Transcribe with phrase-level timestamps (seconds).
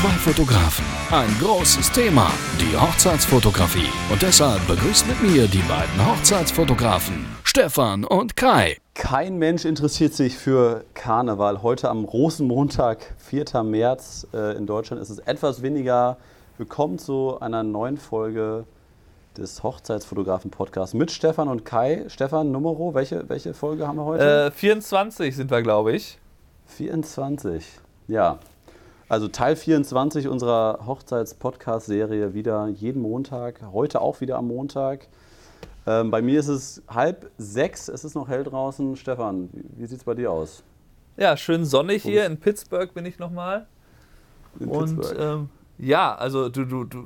[0.00, 3.90] Zwei Fotografen, ein großes Thema, die Hochzeitsfotografie.
[4.10, 8.78] Und deshalb begrüßt mit mir die beiden Hochzeitsfotografen, Stefan und Kai.
[8.94, 11.60] Kein Mensch interessiert sich für Karneval.
[11.62, 13.62] Heute am Rosenmontag, 4.
[13.62, 16.16] März äh, in Deutschland ist es etwas weniger.
[16.56, 18.64] Willkommen zu einer neuen Folge
[19.36, 22.06] des Hochzeitsfotografen-Podcasts mit Stefan und Kai.
[22.08, 24.46] Stefan, Numero, welche, welche Folge haben wir heute?
[24.46, 26.18] Äh, 24 sind wir, glaube ich.
[26.68, 27.66] 24,
[28.08, 28.38] ja.
[29.10, 35.08] Also Teil 24 unserer Hochzeits-Podcast-Serie wieder jeden Montag, heute auch wieder am Montag.
[35.84, 38.94] Ähm, bei mir ist es halb sechs, es ist noch hell draußen.
[38.94, 40.62] Stefan, wie, wie sieht es bei dir aus?
[41.16, 42.24] Ja, schön sonnig hier.
[42.24, 43.66] In Pittsburgh bin ich nochmal.
[44.60, 47.04] Und ähm, ja, also du, du, du,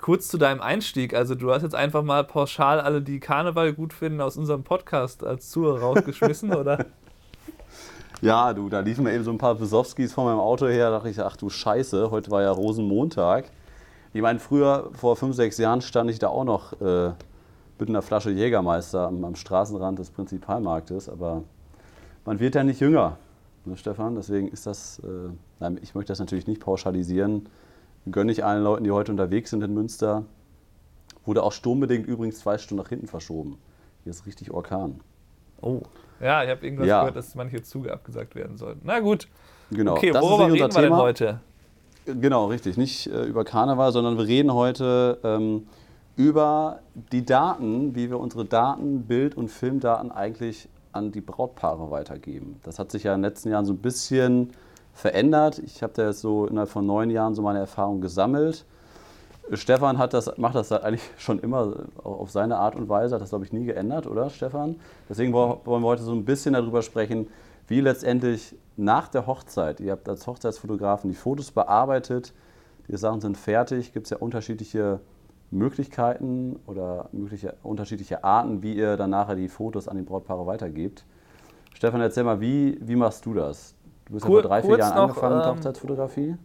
[0.00, 1.12] kurz zu deinem Einstieg.
[1.12, 5.24] Also du hast jetzt einfach mal pauschal alle, die Karneval gut finden, aus unserem Podcast
[5.24, 6.86] als Zuhörer rausgeschmissen, oder?
[8.22, 10.90] Ja, du, da liefen mir eben so ein paar Besowskis von meinem Auto her.
[10.90, 13.50] Da dachte ich, ach du Scheiße, heute war ja Rosenmontag.
[14.14, 17.14] Ich meine, früher, vor fünf, sechs Jahren, stand ich da auch noch äh,
[17.80, 21.08] mit einer Flasche Jägermeister am, am Straßenrand des Prinzipalmarktes.
[21.08, 21.42] Aber
[22.24, 23.16] man wird ja nicht jünger,
[23.64, 24.14] ne, Stefan.
[24.14, 27.48] Deswegen ist das, äh, nein, ich möchte das natürlich nicht pauschalisieren.
[28.08, 30.24] Gönne ich allen Leuten, die heute unterwegs sind in Münster.
[31.26, 33.58] Wurde auch sturmbedingt übrigens zwei Stunden nach hinten verschoben.
[34.04, 35.00] Hier ist richtig Orkan.
[35.62, 35.80] Oh.
[36.20, 37.00] Ja, ich habe irgendwas Ja.
[37.00, 38.80] gehört, dass manche Züge abgesagt werden sollten.
[38.84, 39.26] Na gut.
[39.70, 39.92] Genau.
[39.94, 41.02] Okay, das ist worüber nicht reden unser wir denn Thema.
[41.02, 41.40] heute?
[42.04, 42.76] Genau, richtig.
[42.76, 45.66] Nicht äh, über Karneval, sondern wir reden heute ähm,
[46.16, 46.80] über
[47.12, 52.60] die Daten, wie wir unsere Daten, Bild- und Filmdaten eigentlich an die Brautpaare weitergeben.
[52.64, 54.50] Das hat sich ja in den letzten Jahren so ein bisschen
[54.92, 55.58] verändert.
[55.60, 58.66] Ich habe da jetzt so innerhalb von neun Jahren so meine Erfahrung gesammelt.
[59.52, 63.30] Stefan hat das, macht das eigentlich schon immer auf seine Art und Weise, hat das
[63.30, 64.76] glaube ich nie geändert, oder Stefan?
[65.08, 67.26] Deswegen wo- wollen wir heute so ein bisschen darüber sprechen,
[67.68, 72.32] wie letztendlich nach der Hochzeit, ihr habt als Hochzeitsfotografen die Fotos bearbeitet,
[72.88, 75.00] die Sachen sind fertig, gibt es ja unterschiedliche
[75.50, 81.04] Möglichkeiten oder mögliche, unterschiedliche Arten, wie ihr dann nachher die Fotos an die Brautpaare weitergebt.
[81.74, 83.74] Stefan, erzähl mal, wie, wie machst du das?
[84.06, 86.36] Du bist ja vor drei, vier Jahren angefangen mit ähm, Hochzeitsfotografie.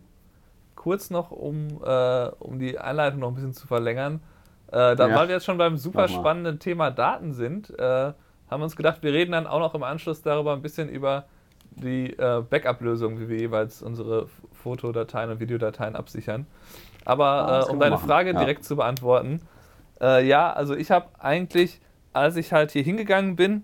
[0.77, 4.21] Kurz noch, um, äh, um die Einleitung noch ein bisschen zu verlängern.
[4.67, 5.15] Äh, da, Ja.
[5.15, 9.03] Weil wir jetzt schon beim super spannenden Thema Daten sind, äh, haben wir uns gedacht,
[9.03, 11.25] wir reden dann auch noch im Anschluss darüber ein bisschen über
[11.71, 16.47] die äh, Backup-Lösung, wie wir jeweils unsere Fotodateien und Videodateien absichern.
[17.03, 18.39] Aber das äh, um deine machen, Frage ja.
[18.39, 19.41] direkt zu beantworten,
[19.99, 21.81] äh, ja, also ich habe eigentlich,
[22.13, 23.63] als ich halt hier hingegangen bin,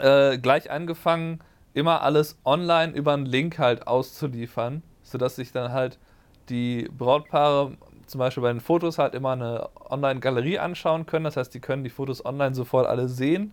[0.00, 1.40] gleich angefangen,
[1.74, 5.98] immer alles online über einen Link halt auszuliefern, sodass sich dann halt
[6.48, 7.76] die Brautpaare
[8.06, 11.24] zum Beispiel bei den Fotos halt immer eine Online-Galerie anschauen können.
[11.24, 13.52] Das heißt, die können die Fotos online sofort alle sehen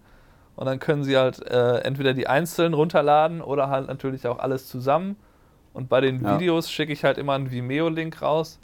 [0.55, 4.67] und dann können sie halt äh, entweder die einzeln runterladen oder halt natürlich auch alles
[4.67, 5.17] zusammen.
[5.73, 6.39] Und bei den Ja.
[6.39, 8.59] Videos schicke ich halt immer einen Vimeo-Link raus.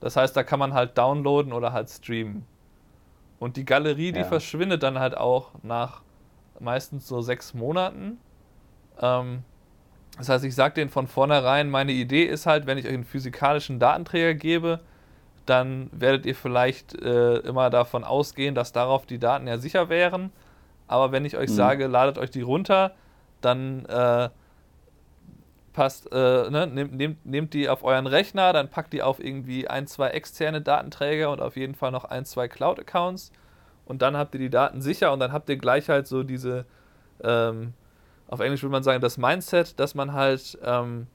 [0.00, 2.44] Das heißt, da kann man halt downloaden oder halt streamen.
[3.38, 4.24] Und die Galerie, die Ja.
[4.24, 6.02] verschwindet dann halt auch nach
[6.58, 8.18] meistens so sechs Monaten.
[9.00, 9.44] Ähm,
[10.20, 13.04] das heißt, ich sage denen von vornherein, meine Idee ist halt, wenn ich euch einen
[13.04, 14.80] physikalischen Datenträger gebe,
[15.46, 20.30] dann werdet ihr vielleicht äh, immer davon ausgehen, dass darauf die Daten ja sicher wären.
[20.86, 21.54] Aber wenn ich euch Mhm.
[21.54, 22.92] sage, ladet euch die runter,
[23.40, 24.28] dann äh,
[25.72, 29.68] passt, äh, ne, nehmt, nehmt, nehmt die auf euren Rechner, dann packt die auf irgendwie
[29.68, 33.32] ein, zwei externe Datenträger und auf jeden Fall noch ein, zwei Cloud-Accounts.
[33.86, 36.66] Und dann habt ihr die Daten sicher und dann habt ihr gleich halt so diese,
[37.24, 37.72] ähm,
[38.30, 41.06] auf Englisch würde man sagen, das Mindset, dass man halt ähm,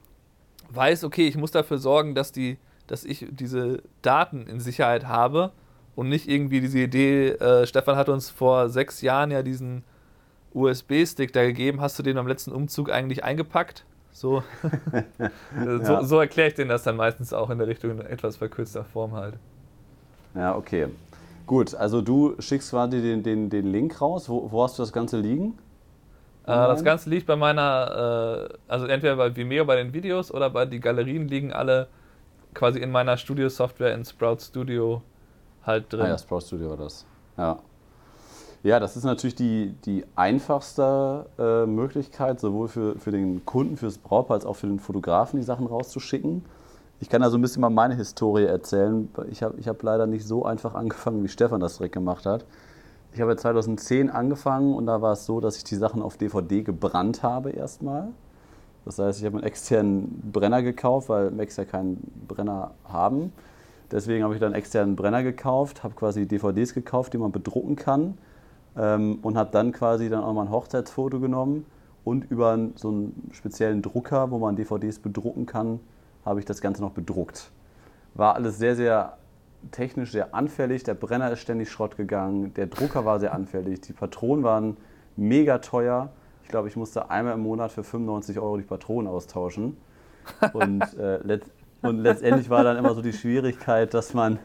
[0.69, 5.51] weiß, okay, ich muss dafür sorgen, dass, die, dass ich diese Daten in Sicherheit habe
[5.95, 9.83] und nicht irgendwie diese Idee, äh, Stefan hat uns vor sechs Jahren ja diesen
[10.53, 13.85] USB-Stick da gegeben, hast du den am letzten Umzug eigentlich eingepackt?
[14.11, 14.43] So,
[15.63, 16.03] so, Ja.
[16.03, 19.13] so erkläre ich denen das dann meistens auch in der Richtung in etwas verkürzter Form
[19.13, 19.35] halt.
[20.33, 20.87] Ja, okay.
[21.45, 24.27] Gut, also du schickst quasi den, den, den Link raus.
[24.29, 25.57] Wo, wo hast du das Ganze liegen?
[26.45, 26.83] Äh, das Online?
[26.83, 30.79] Ganze liegt bei meiner, äh, also entweder bei Vimeo bei den Videos oder bei die
[30.79, 31.87] Galerien liegen alle
[32.53, 35.01] quasi in meiner Studio-Software in Sprout Studio
[35.63, 36.01] halt drin.
[36.01, 37.05] Ah ja, Sprout Studio war das.
[37.37, 37.59] Ja.
[38.63, 43.99] Ja, das ist natürlich die, die einfachste äh, Möglichkeit, sowohl für, für den Kunden, fürs
[43.99, 46.43] Brautpaar, als auch für den Fotografen, die Sachen rauszuschicken.
[46.99, 49.09] Ich kann da so ein bisschen mal meine Historie erzählen.
[49.29, 52.45] Ich habe ich hab leider nicht so einfach angefangen, wie Stefan das direkt gemacht hat.
[53.15, 56.17] Ich habe ja 2010 angefangen und da war es so, dass ich die Sachen auf
[56.17, 58.09] DVD gebrannt habe erstmal.
[58.83, 63.31] Das heißt, ich habe einen externen Brenner gekauft, weil Macs ja keinen Brenner haben.
[63.89, 67.77] Deswegen habe ich dann einen externen Brenner gekauft, habe quasi DVDs gekauft, die man bedrucken
[67.77, 68.17] kann
[68.75, 71.65] ähm, und habe dann quasi dann auch mal ein Hochzeitsfoto genommen
[72.03, 75.79] und über so einen speziellen Drucker, wo man DVDs bedrucken kann,
[76.25, 77.49] habe ich das Ganze noch bedruckt.
[78.13, 79.17] War alles sehr, sehr
[79.71, 80.83] technisch sehr anfällig.
[80.83, 84.77] Der Brenner ist ständig Schrott gegangen, der Drucker war sehr anfällig, die Patronen waren
[85.15, 86.09] mega teuer.
[86.43, 89.77] Ich glaube, ich musste einmal im Monat für 95 Euro die Patronen austauschen.
[90.53, 91.43] Und, äh, let
[91.81, 94.39] und letztendlich war dann immer so die Schwierigkeit, dass man,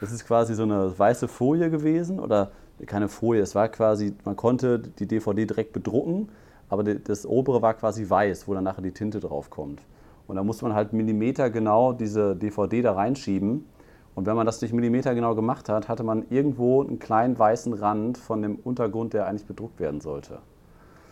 [0.00, 2.50] das ist quasi so eine weiße Folie gewesen oder
[2.86, 6.28] keine Folie, es war quasi, man konnte die DVD direkt bedrucken,
[6.68, 9.82] aber das obere war quasi weiß, wo dann nachher die Tinte drauf kommt.
[10.26, 13.66] Und da musste man halt Millimeter genau diese DVD da reinschieben.
[14.14, 17.72] Und wenn man das nicht Millimeter genau gemacht hat, hatte man irgendwo einen kleinen weißen
[17.72, 20.38] Rand von dem Untergrund, der eigentlich bedruckt werden sollte.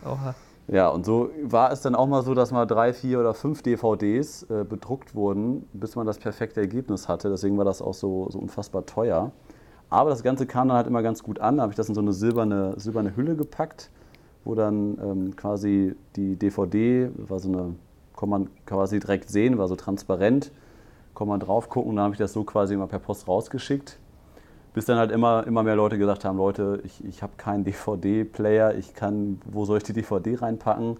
[0.04, 0.34] Oha.
[0.68, 3.62] Ja, und so war es dann auch mal so, dass mal drei, vier oder fünf
[3.62, 7.30] DVDs äh, bedruckt wurden, bis man das perfekte Ergebnis hatte.
[7.30, 9.32] Deswegen war das auch so, so unfassbar teuer.
[9.90, 11.56] Aber das Ganze kam dann halt immer ganz gut an.
[11.56, 13.90] Da habe ich das in so eine silberne, silberne Hülle gepackt,
[14.44, 17.74] wo dann ähm, quasi die DVD, war so eine,
[18.16, 20.52] kann man quasi direkt sehen, war so transparent,
[21.14, 21.90] kann man drauf gucken.
[21.90, 23.98] Und dann habe ich das so quasi immer per Post rausgeschickt
[24.74, 28.74] bis dann halt immer, immer mehr Leute gesagt haben, Leute, ich, ich habe keinen DVD-Player,
[28.74, 30.96] ich kann, wo soll ich die DVD reinpacken?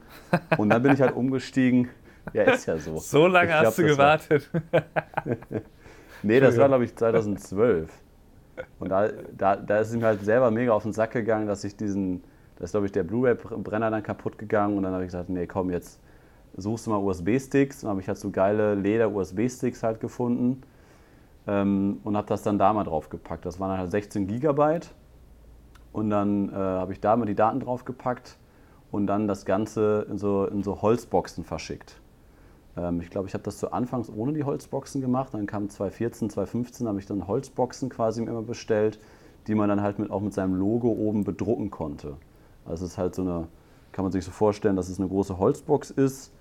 [0.58, 1.88] Und dann bin ich halt umgestiegen.
[2.34, 2.98] Ja, ist ja so.
[2.98, 4.50] So lange glaub, hast du gewartet.
[4.70, 4.82] War,
[6.22, 7.90] nee, das war glaube ich 2012.
[8.78, 11.64] Und da, da, da ist es mir halt selber mega auf den Sack gegangen, dass
[11.64, 12.22] ich diesen,
[12.56, 15.46] da ist glaube ich der Blu-ray-Brenner dann kaputt gegangen und dann habe ich gesagt, nee
[15.46, 15.98] komm, jetzt
[16.56, 17.80] suchst du mal USB-Sticks.
[17.80, 20.62] Dann habe ich halt so geile Leder-USB-Sticks halt gefunden
[21.46, 23.46] ähm, und habe das dann da mal drauf gepackt.
[23.46, 24.94] Das waren halt 16 Gigabyte
[25.92, 28.38] und dann äh, habe ich da mal die Daten drauf gepackt
[28.90, 32.00] und dann das Ganze in so, in so Holzboxen verschickt.
[32.76, 35.34] Ähm, ich glaube, ich habe das zu Anfangs ohne die Holzboxen gemacht.
[35.34, 38.98] Dann kam 2014, 2015, habe ich dann Holzboxen quasi immer bestellt,
[39.46, 42.16] die man dann halt mit, auch mit seinem Logo oben bedrucken konnte.
[42.64, 43.48] Also es ist halt so eine,
[43.90, 46.32] kann man sich so vorstellen, dass es eine große Holzbox ist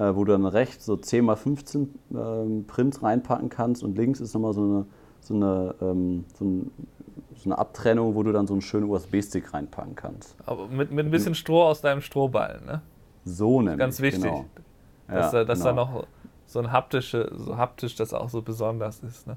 [0.00, 4.20] äh, wo du dann rechts so 10 x 15 ähm, Prints reinpacken kannst und links
[4.20, 4.86] ist nochmal so eine,
[5.20, 6.70] so, eine, ähm, so, ein,
[7.36, 10.36] so eine Abtrennung, wo du dann so einen schönen USB-Stick reinpacken kannst.
[10.46, 12.80] Aber mit, mit ein bisschen Stroh aus deinem Strohballen, ne?
[13.26, 13.78] So nämlich.
[13.78, 14.22] Ganz wichtig.
[14.22, 14.46] Genau.
[15.06, 15.70] Dass, ja, dass genau.
[15.70, 16.06] da noch
[16.46, 19.36] so ein haptische, so haptisch das auch so besonders ist, ne?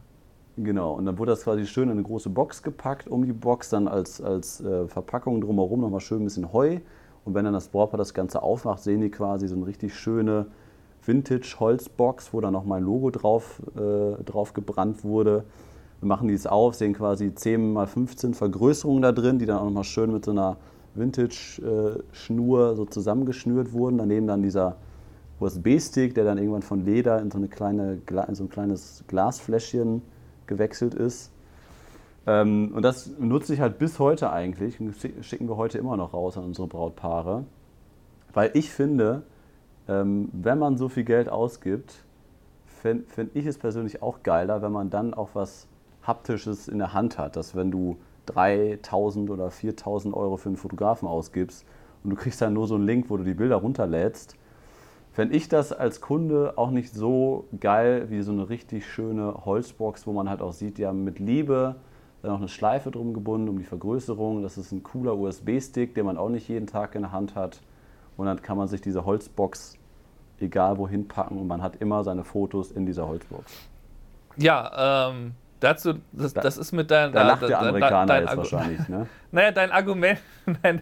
[0.55, 3.69] Genau, und dann wurde das quasi schön in eine große Box gepackt, um die Box
[3.69, 6.79] dann als, als äh, Verpackung drumherum nochmal schön ein bisschen Heu
[7.25, 10.47] und wenn dann das Brautpaar das Ganze aufmacht, sehen die quasi so eine richtig schöne
[11.05, 15.43] Vintage-Holzbox, wo dann noch mein Logo drauf, äh, drauf gebrannt wurde.
[15.99, 19.65] Wir machen dies auf, sehen quasi 10 x 15 Vergrößerungen da drin, die dann auch
[19.65, 20.57] nochmal schön mit so einer
[20.95, 23.97] Vintage-Schnur so zusammengeschnürt wurden.
[23.97, 24.75] Daneben dann dieser
[25.39, 30.01] USB-Stick, der dann irgendwann von Leder in so, eine kleine, in so ein kleines Glasfläschchen
[30.45, 31.32] gewechselt ist.
[32.25, 36.13] Ähm, und das nutze ich halt bis heute eigentlich und schicken wir heute immer noch
[36.13, 37.43] raus an unsere Brautpaare.
[38.33, 39.23] Weil ich finde,
[39.87, 42.03] ähm, wenn man so viel Geld ausgibt,
[42.65, 45.67] finde find ich es persönlich auch geiler, wenn man dann auch was
[46.01, 47.35] Haptisches in der Hand hat.
[47.35, 47.97] Dass wenn du
[48.27, 51.65] 3000 oder 4000 Euro für einen Fotografen ausgibst
[52.03, 54.37] und du kriegst dann nur so einen Link, wo du die Bilder runterlädst,
[55.11, 60.07] fände ich das als Kunde auch nicht so geil wie so eine richtig schöne Holzbox,
[60.07, 61.75] wo man halt auch sieht, die haben mit Liebe
[62.23, 64.41] dann auch eine Schleife drum gebunden, um die Vergrößerung.
[64.41, 67.61] Das ist ein cooler USB-Stick, den man auch nicht jeden Tag in der Hand hat.
[68.17, 69.77] Und dann kann man sich diese Holzbox
[70.39, 73.51] egal wohin packen und man hat immer seine Fotos in dieser Holzbox.
[74.37, 77.13] Ja, ähm, dazu, das, das ist mit deinem.
[77.13, 79.07] Da lacht der Amerikaner dein, dein jetzt wahrscheinlich, ne?
[79.31, 80.19] Naja, dein Argument,
[80.63, 80.81] dein,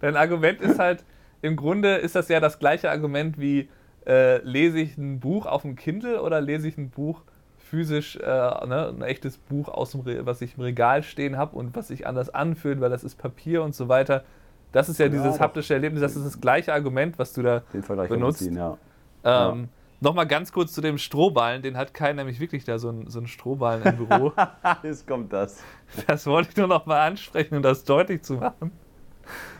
[0.00, 1.04] dein Argument ist halt,
[1.42, 3.68] im Grunde ist das ja das gleiche Argument wie,
[4.06, 7.22] äh, lese ich ein Buch auf dem Kindle oder lese ich ein Buch
[7.72, 11.56] physisch äh, ne, ein echtes Buch aus dem Re was ich im Regal stehen habe
[11.56, 14.24] und was sich anders anfühlt, weil das ist Papier und so weiter.
[14.72, 17.62] Das ist ja, ja dieses haptische Erlebnis, das ist das gleiche Argument, was du da
[18.08, 18.40] benutzt.
[18.40, 18.76] Ziehen, ja.
[19.24, 19.68] Ähm, ja.
[20.00, 23.20] Nochmal ganz kurz zu dem Strohballen, den hat Kai nämlich wirklich da so einen, so
[23.20, 24.32] einen Strohballen im Büro.
[24.82, 25.62] Jetzt kommt das.
[26.06, 28.70] Das wollte ich nur noch mal ansprechen, um das deutlich zu machen.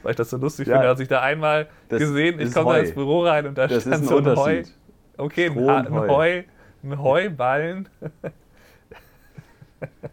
[0.02, 2.78] Weil ich das so lustig ja, finde, als ich da einmal gesehen, ich komme da
[2.80, 4.64] ins Büro rein und da das stand so ein Heu.
[5.16, 6.42] Okay, ein Heu
[6.82, 7.88] ein Heuballen.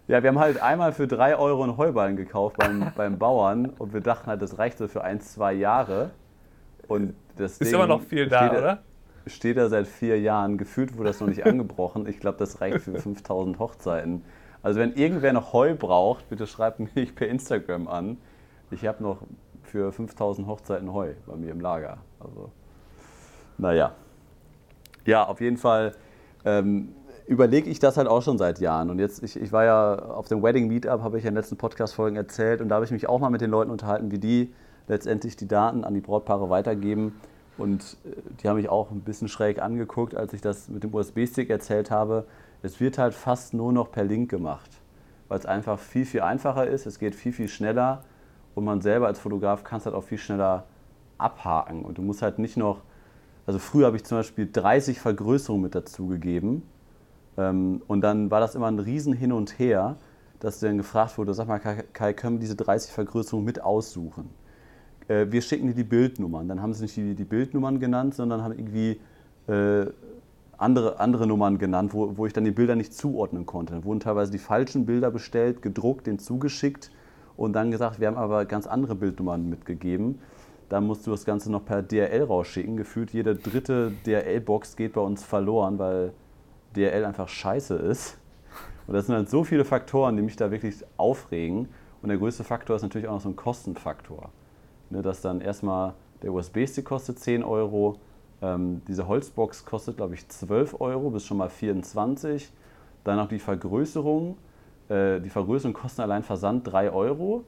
[0.07, 3.93] Ja, wir haben halt einmal für drei Euro einen Heuballen gekauft beim, beim Bauern und
[3.93, 6.11] wir dachten halt, das reicht so für ein, zwei Jahre.
[6.87, 8.79] Und das ist immer noch viel da, oder?
[9.27, 10.57] Steht da seit vier Jahren.
[10.57, 12.07] Gefühlt wurde das noch nicht angebrochen.
[12.07, 14.23] Ich glaube, das reicht für 5000 Hochzeiten.
[14.63, 18.17] Also, wenn irgendwer noch Heu braucht, bitte schreibt mich per Instagram an.
[18.71, 19.19] Ich habe noch
[19.63, 21.99] für 5000 Hochzeiten Heu bei mir im Lager.
[22.19, 22.51] Also,
[23.57, 23.93] naja.
[25.05, 25.93] Ja, auf jeden Fall
[26.45, 26.89] ähm,
[27.27, 28.89] überlege ich das halt auch schon seit Jahren.
[28.89, 31.41] Und jetzt, ich, ich war ja auf dem Wedding Meetup, habe ich ja in den
[31.41, 34.19] letzten Podcast-Folgen erzählt, und da habe ich mich auch mal mit den Leuten unterhalten, wie
[34.19, 34.53] die
[34.87, 37.13] letztendlich die Daten an die Brautpaare weitergeben.
[37.57, 40.93] Und äh, die haben mich auch ein bisschen schräg angeguckt, als ich das mit dem
[40.93, 42.25] USB-Stick erzählt habe.
[42.61, 44.71] Es wird halt fast nur noch per Link gemacht,
[45.27, 46.85] weil es einfach viel, viel einfacher ist.
[46.85, 48.03] Es geht viel, viel schneller
[48.55, 50.65] und man selber als Fotograf kann es halt auch viel schneller
[51.17, 51.85] abhaken.
[51.85, 52.81] Und du musst halt nicht noch,
[53.49, 56.61] also früher habe ich zum Beispiel 30 Vergrößerungen mit dazugegeben
[57.35, 59.97] ähm, und dann war das immer ein Riesen hin und her,
[60.39, 64.29] dass dann gefragt wurde, sag mal Kai, können wir diese 30 Vergrößerungen mit aussuchen?
[65.07, 66.47] Äh, wir schicken dir die Bildnummern.
[66.47, 69.01] Dann haben sie nicht die, die Bildnummern genannt, sondern haben irgendwie
[69.47, 69.87] äh,
[70.55, 73.73] andere, andere Nummern genannt, wo, wo ich dann die Bilder nicht zuordnen konnte.
[73.73, 76.91] Dann wurden teilweise die falschen Bilder bestellt, gedruckt, denen zugeschickt
[77.35, 80.19] und dann gesagt, wir haben aber ganz andere Bildnummern mitgegeben.
[80.69, 82.77] Dann musst du das Ganze noch per DRL rausschicken.
[82.77, 86.13] Gefühlt jede dritte DRL-Box geht bei uns verloren, weil
[86.75, 88.17] DRL einfach scheiße ist.
[88.87, 91.69] Und das sind halt so viele Faktoren, die mich da wirklich aufregen.
[92.01, 94.29] Und der größte Faktor ist natürlich auch noch so ein Kostenfaktor.
[94.89, 97.97] Ne, dass dann erstmal der USB-Stick kostet 10 Euro,
[98.41, 102.51] ähm, diese Holzbox kostet, glaube ich, 12 Euro bis schon mal 24.
[103.03, 104.37] Dann noch die Vergrößerung.
[104.87, 107.43] Äh, die Vergrößerung kostet allein Versand 3 Euro.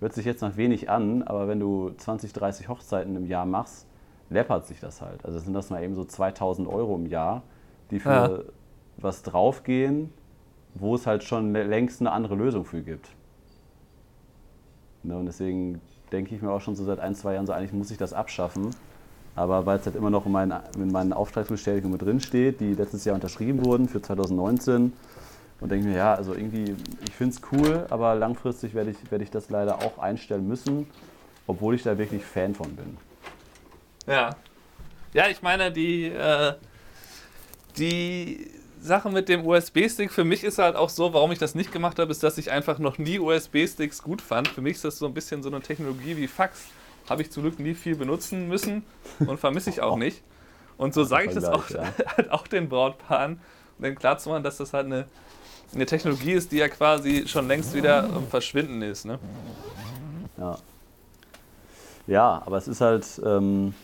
[0.00, 3.86] Hört sich jetzt noch wenig an, aber wenn du 20, 30 Hochzeiten im Jahr machst,
[4.30, 5.24] läppert sich das halt.
[5.24, 7.42] Also sind das mal eben so 2000 Euro im Jahr,
[7.90, 8.38] die für ja.
[8.96, 10.10] was draufgehen,
[10.74, 13.10] wo es halt schon längst eine andere Lösung für gibt.
[15.02, 15.80] Ne, und deswegen
[16.12, 18.12] denke ich mir auch schon so seit ein, zwei Jahren so, eigentlich muss ich das
[18.12, 18.70] abschaffen.
[19.36, 22.74] Aber weil es halt immer noch in meinen, in meinen Auftragsbestätigungen mit drin steht, die
[22.74, 24.92] letztes Jahr unterschrieben wurden für 2019.
[25.60, 26.74] Und denke mir, ja, also irgendwie,
[27.06, 30.86] ich finde es cool, aber langfristig werde ich, werd ich das leider auch einstellen müssen,
[31.46, 32.96] obwohl ich da wirklich Fan von bin.
[34.06, 34.36] Ja.
[35.12, 36.54] Ja, ich meine, die, äh,
[37.76, 38.50] die
[38.80, 41.98] Sache mit dem USB-Stick, für mich ist halt auch so, warum ich das nicht gemacht
[41.98, 44.48] habe, ist, dass ich einfach noch nie USB-Sticks gut fand.
[44.48, 46.66] Für mich ist das so ein bisschen so eine Technologie wie Fax.
[47.08, 48.84] Habe ich zum Glück nie viel benutzen müssen
[49.18, 50.22] und vermisse ich auch nicht.
[50.78, 51.92] Und so sage ich das auch, ja.
[52.16, 53.40] halt auch den Brautpaaren,
[53.76, 55.06] um denen klarzumachen, dass das halt eine,
[55.74, 59.04] eine Technologie ist, die ja quasi schon längst wieder Verschwinden ist.
[59.04, 59.18] Ne?
[60.38, 60.58] Ja.
[62.06, 63.20] ja, aber es ist halt.
[63.24, 63.74] Ähm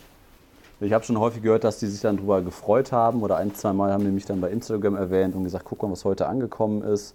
[0.79, 3.73] ich habe schon häufig gehört, dass die sich dann darüber gefreut haben oder ein, zwei
[3.73, 6.83] Mal haben die mich dann bei Instagram erwähnt und gesagt, guck mal, was heute angekommen
[6.83, 7.15] ist.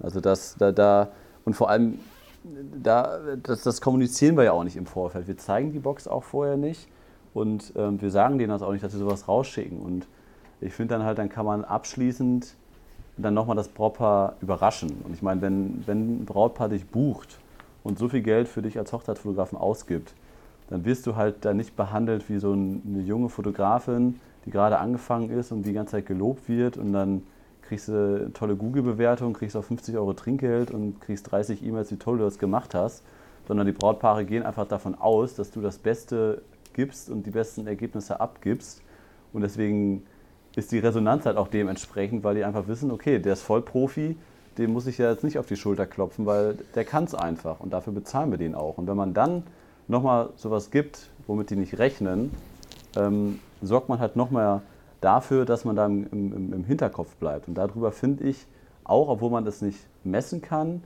[0.00, 1.08] Also das, da, da
[1.44, 2.00] und vor allem,
[2.82, 5.28] da, das, das kommunizieren wir ja auch nicht im Vorfeld.
[5.28, 6.88] Wir zeigen die Box auch vorher nicht
[7.34, 9.78] und ähm, wir sagen denen das auch nicht, dass sie sowas rausschicken.
[9.78, 10.08] Und
[10.60, 12.56] ich finde dann halt, dann kann man abschließend
[13.22, 15.02] dann nochmal das Brautpaar überraschen.
[15.04, 17.38] Und ich meine, wenn, wenn ein Brautpaar dich bucht
[17.84, 20.14] und so viel Geld für dich als Hochzeitsfotografen ausgibt,
[20.70, 25.30] dann wirst du halt da nicht behandelt wie so eine junge Fotografin, die gerade angefangen
[25.30, 26.76] ist und die ganze Zeit gelobt wird.
[26.76, 27.22] Und dann
[27.62, 31.96] kriegst du eine tolle Google-Bewertung, kriegst auch 50 Euro Trinkgeld und kriegst 30 E-Mails, wie
[31.96, 33.02] toll du das gemacht hast,
[33.46, 36.42] sondern die Brautpaare gehen einfach davon aus, dass du das Beste
[36.74, 38.82] gibst und die besten Ergebnisse abgibst.
[39.32, 40.04] Und deswegen
[40.56, 44.16] ist die Resonanz halt auch dementsprechend, weil die einfach wissen, okay, der ist voll Profi,
[44.58, 47.60] dem muss ich ja jetzt nicht auf die Schulter klopfen, weil der kann es einfach
[47.60, 48.78] und dafür bezahlen wir den auch.
[48.78, 49.44] Und wenn man dann
[49.86, 52.32] nochmal sowas gibt, womit die nicht rechnen,
[52.96, 54.62] ähm, sorgt man halt nochmal
[55.00, 57.48] dafür, dass man da im, im, im Hinterkopf bleibt.
[57.48, 58.46] Und darüber finde ich,
[58.84, 60.82] auch obwohl man das nicht messen kann,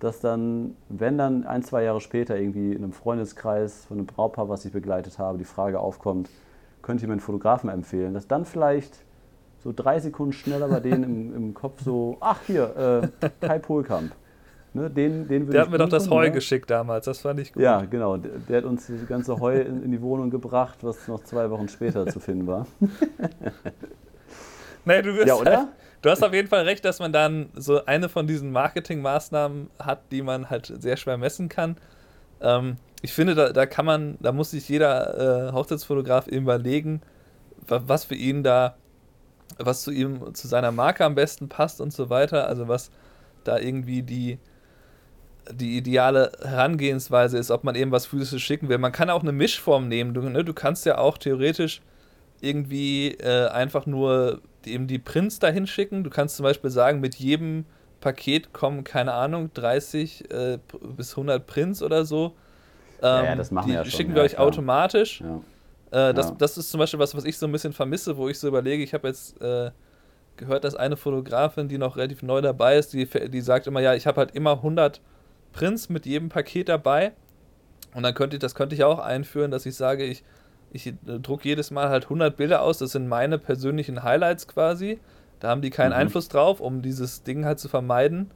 [0.00, 4.48] dass dann, wenn dann ein, zwei Jahre später irgendwie in einem Freundeskreis von einem Brautpaar,
[4.48, 6.28] was ich begleitet habe, die Frage aufkommt,
[6.84, 8.98] könnt ihr mir einen Fotografen empfehlen, dass dann vielleicht
[9.62, 14.12] so drei Sekunden schneller bei denen im, im Kopf so, ach hier, äh, Kai Polkamp.
[14.74, 16.32] Ne, den, den der hat mir doch das Heu ne?
[16.32, 17.62] geschickt damals, das fand ich gut.
[17.62, 18.16] Ja, genau.
[18.16, 21.48] Der, der hat uns das ganze Heu in, in, die Wohnung gebracht, was noch zwei
[21.48, 22.66] Wochen später zu finden war.
[24.84, 25.58] nee, du wirst ja, oder?
[25.58, 25.68] Halt,
[26.02, 30.10] du hast auf jeden Fall recht, dass man dann so eine von diesen Marketingmaßnahmen hat,
[30.10, 31.76] die man halt sehr schwer messen kann.
[32.40, 37.02] Ähm, ich finde, da, da kann man, da muss sich jeder äh, Hochzeitsfotograf überlegen,
[37.68, 38.76] was für ihn da,
[39.58, 42.48] was zu ihm, zu seiner Marke am besten passt und so weiter.
[42.48, 42.90] Also was
[43.44, 44.38] da irgendwie die,
[45.52, 48.78] die ideale Herangehensweise ist, ob man eben was Physisches schicken will.
[48.78, 50.14] Man kann auch eine Mischform nehmen.
[50.14, 51.82] Du, ne, du kannst ja auch theoretisch
[52.40, 56.04] irgendwie äh, einfach nur eben die Prints dahin schicken.
[56.04, 57.66] Du kannst zum Beispiel sagen, mit jedem
[58.00, 60.58] Paket kommen, keine Ahnung, 30 äh,
[60.96, 62.34] bis 100 Prints oder so.
[63.04, 63.92] Ähm, ja, das machen die wir ja schon.
[63.92, 65.20] schicken wir euch automatisch.
[65.20, 66.08] Ja.
[66.08, 68.38] Äh, das, das ist zum Beispiel was, was ich so ein bisschen vermisse, wo ich
[68.38, 69.70] so überlege, ich habe jetzt äh,
[70.36, 73.94] gehört, dass eine Fotografin, die noch relativ neu dabei ist, die, die sagt immer, ja,
[73.94, 75.00] ich habe halt immer 100
[75.52, 77.12] Prints mit jedem Paket dabei.
[77.94, 80.24] Und dann könnte ich, das könnte ich auch einführen, dass ich sage, ich,
[80.72, 82.78] ich äh, drucke jedes Mal halt 100 Bilder aus.
[82.78, 84.98] Das sind meine persönlichen Highlights quasi.
[85.40, 85.98] Da haben die keinen mhm.
[85.98, 88.30] Einfluss drauf, um dieses Ding halt zu vermeiden,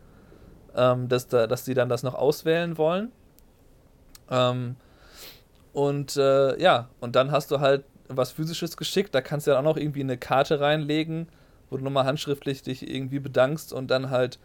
[0.76, 3.10] ähm, dass, da, dass die dann das noch auswählen wollen.
[4.30, 4.76] Ähm,
[5.73, 9.14] und äh, ja, und dann hast du halt was physisches geschickt.
[9.14, 11.28] Da kannst du ja auch noch irgendwie eine Karte reinlegen,
[11.70, 14.38] wo du nochmal handschriftlich dich irgendwie bedankst und dann halt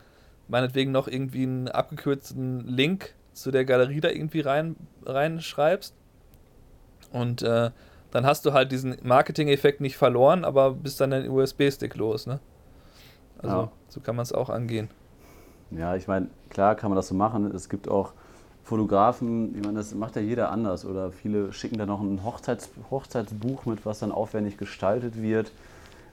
[0.47, 4.75] meinetwegen noch irgendwie einen abgekürzten Link zu der Galerie da irgendwie rein,
[5.05, 5.95] reinschreibst.
[7.11, 7.71] Und äh,
[8.11, 12.39] dann hast du halt diesen Marketing-Effekt nicht verloren, aber bist dann den USB-Stick los, ne?
[13.39, 13.71] Also ja.
[13.87, 14.89] so kann man es auch angehen.
[15.71, 17.53] Ja, ich meine, klar kann man das so machen.
[17.53, 18.13] Es gibt auch
[18.63, 20.85] Fotografen, ich meine, das macht ja jeder anders.
[20.85, 25.51] Oder viele schicken da noch ein Hochzeits Hochzeitsbuch mit, was dann aufwendig gestaltet wird.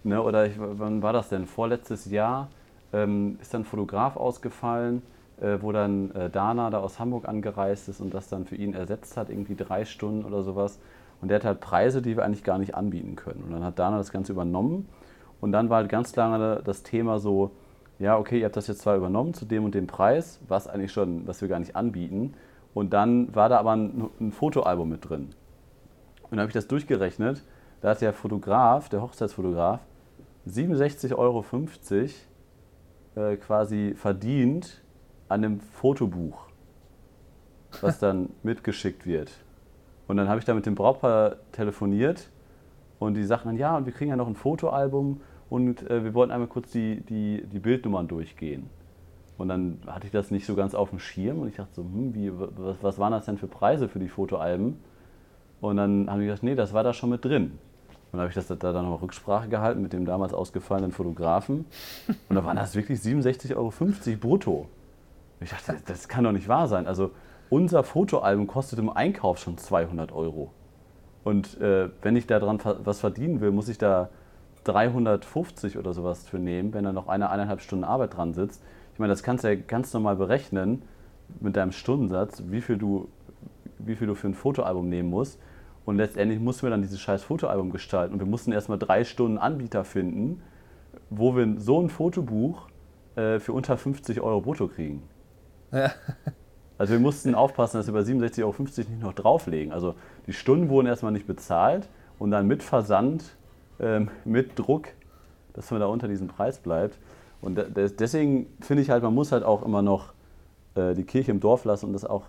[0.02, 0.20] Ne?
[0.22, 1.46] Oder ich, wann war das denn?
[1.46, 2.48] Vorletztes Jahr
[2.92, 5.02] ähm, ist dann ein Fotograf ausgefallen,
[5.40, 8.74] äh, wo dann äh, Dana da aus Hamburg angereist ist und das dann für ihn
[8.74, 10.80] ersetzt hat, irgendwie drei Stunden oder sowas.
[11.20, 13.44] Und der hat halt Preise, die wir eigentlich gar nicht anbieten können.
[13.44, 14.88] Und dann hat Dana das Ganze übernommen.
[15.40, 17.52] Und dann war halt ganz lange das Thema so,
[18.00, 20.90] ja, okay, ihr habt das jetzt zwar übernommen zu dem und dem Preis, was eigentlich
[20.90, 22.32] schon, was wir gar nicht anbieten.
[22.72, 25.28] Und dann war da aber ein, ein Fotoalbum mit drin.
[26.22, 27.44] Und dann habe ich das durchgerechnet.
[27.82, 29.80] Da hat der Fotograf, der Hochzeitsfotograf,
[30.48, 31.44] 67,50 Euro
[33.16, 34.82] äh, quasi verdient
[35.28, 36.46] an dem Fotobuch,
[37.82, 39.30] was dann mitgeschickt wird.
[40.08, 42.30] Und dann habe ich da mit dem Brautpaar telefoniert
[42.98, 46.14] und die sagten dann, ja, und wir kriegen ja noch ein Fotoalbum und äh, wir
[46.14, 48.70] wollten einmal kurz die, die, die Bildnummern durchgehen.
[49.36, 51.82] Und dann hatte ich das nicht so ganz auf dem Schirm und ich dachte so,
[51.82, 54.76] hm, wie, was, was waren das denn für Preise für die Fotoalben?
[55.60, 57.44] Und dann haben die gesagt, nee, das war da schon mit drin.
[58.12, 61.64] Und dann habe ich das da dann noch Rücksprache gehalten mit dem damals ausgefallenen Fotografen.
[62.28, 63.72] Und da waren das wirklich 67,50 Euro
[64.20, 64.68] brutto.
[65.40, 66.86] Ich dachte, das kann doch nicht wahr sein.
[66.86, 67.10] Also
[67.48, 70.50] unser Fotoalbum kostet im Einkauf schon 200 Euro.
[71.24, 74.10] Und äh, wenn ich daran was verdienen will, muss ich da
[74.64, 78.62] 350 oder sowas für nehmen, wenn da noch eine eineinhalb Stunden Arbeit dran sitzt.
[78.92, 80.82] Ich meine, das kannst du ja ganz normal berechnen
[81.40, 83.08] mit deinem Stundensatz, wie viel du,
[83.78, 85.40] wie viel du für ein Fotoalbum nehmen musst.
[85.84, 88.14] Und letztendlich mussten wir dann dieses scheiß Fotoalbum gestalten.
[88.14, 90.42] Und wir mussten erstmal drei Stunden Anbieter finden,
[91.08, 92.68] wo wir so ein Fotobuch
[93.16, 95.02] äh, für unter 50 Euro brutto kriegen.
[95.72, 95.90] Ja.
[96.78, 99.70] Also wir mussten aufpassen, dass wir bei 67,50 Euro nicht noch drauflegen.
[99.70, 103.36] Also die Stunden wurden erstmal nicht bezahlt und dann mit Versand,
[103.80, 104.88] ähm, mit Druck,
[105.54, 106.98] dass man da unter diesem Preis bleibt.
[107.40, 110.12] Und deswegen finde ich halt, man muss halt auch immer noch
[110.74, 112.24] äh, die Kirche im Dorf lassen und das auch,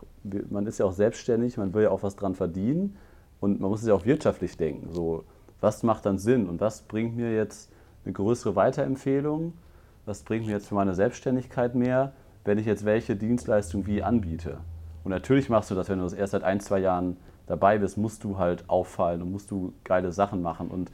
[0.49, 2.95] man ist ja auch selbstständig, man will ja auch was dran verdienen
[3.41, 4.93] und man muss es ja auch wirtschaftlich denken.
[4.93, 5.25] So,
[5.59, 7.69] was macht dann Sinn und was bringt mir jetzt
[8.05, 9.53] eine größere Weiterempfehlung?
[10.05, 12.13] Was bringt mir jetzt für meine Selbstständigkeit mehr?
[12.43, 14.57] wenn ich jetzt welche Dienstleistung wie anbiete.
[15.03, 17.97] Und natürlich machst du das, wenn du das erst seit ein, zwei Jahren dabei bist,
[17.97, 20.67] musst du halt auffallen und musst du geile Sachen machen.
[20.69, 20.91] Und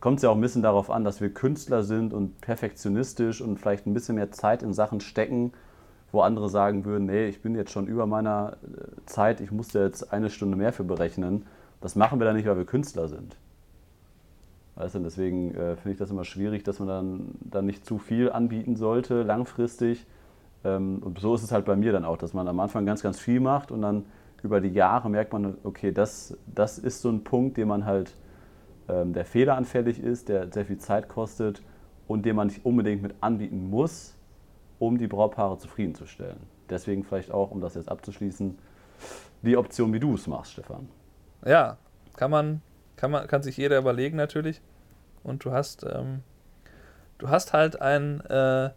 [0.00, 3.58] kommt es ja auch ein bisschen darauf an, dass wir Künstler sind und perfektionistisch und
[3.58, 5.52] vielleicht ein bisschen mehr Zeit in Sachen stecken,
[6.12, 9.80] wo andere sagen würden, nee, ich bin jetzt schon über meiner äh, Zeit, ich musste
[9.80, 11.46] jetzt eine Stunde mehr für berechnen.
[11.80, 13.36] Das machen wir dann nicht, weil wir Künstler sind.
[14.76, 17.98] Weißt du, deswegen äh, finde ich das immer schwierig, dass man dann, dann nicht zu
[17.98, 20.06] viel anbieten sollte, langfristig
[20.64, 23.02] ähm, und so ist es halt bei mir dann auch, dass man am Anfang ganz,
[23.02, 24.04] ganz viel macht und dann
[24.42, 28.16] über die Jahre merkt man, okay, das, das ist so ein Punkt, den man halt,
[28.88, 31.62] der fehleranfällig ist, der sehr viel Zeit kostet
[32.06, 34.16] und den man nicht unbedingt mit anbieten muss,
[34.78, 36.38] um die Brautpaare zufriedenzustellen.
[36.70, 38.58] Deswegen vielleicht auch, um das jetzt abzuschließen,
[39.42, 40.88] die Option, wie du es machst, Stefan.
[41.44, 41.76] Ja,
[42.16, 42.62] kann man,
[42.96, 44.60] kann man, kann sich jeder überlegen natürlich.
[45.22, 46.22] Und du hast, ähm,
[47.18, 48.70] du hast halt ein, äh,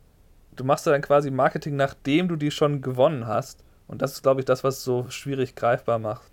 [0.56, 3.64] du machst ja dann quasi Marketing, nachdem du die schon gewonnen hast.
[3.88, 6.32] Und das ist, glaube ich, das, was es so schwierig greifbar macht.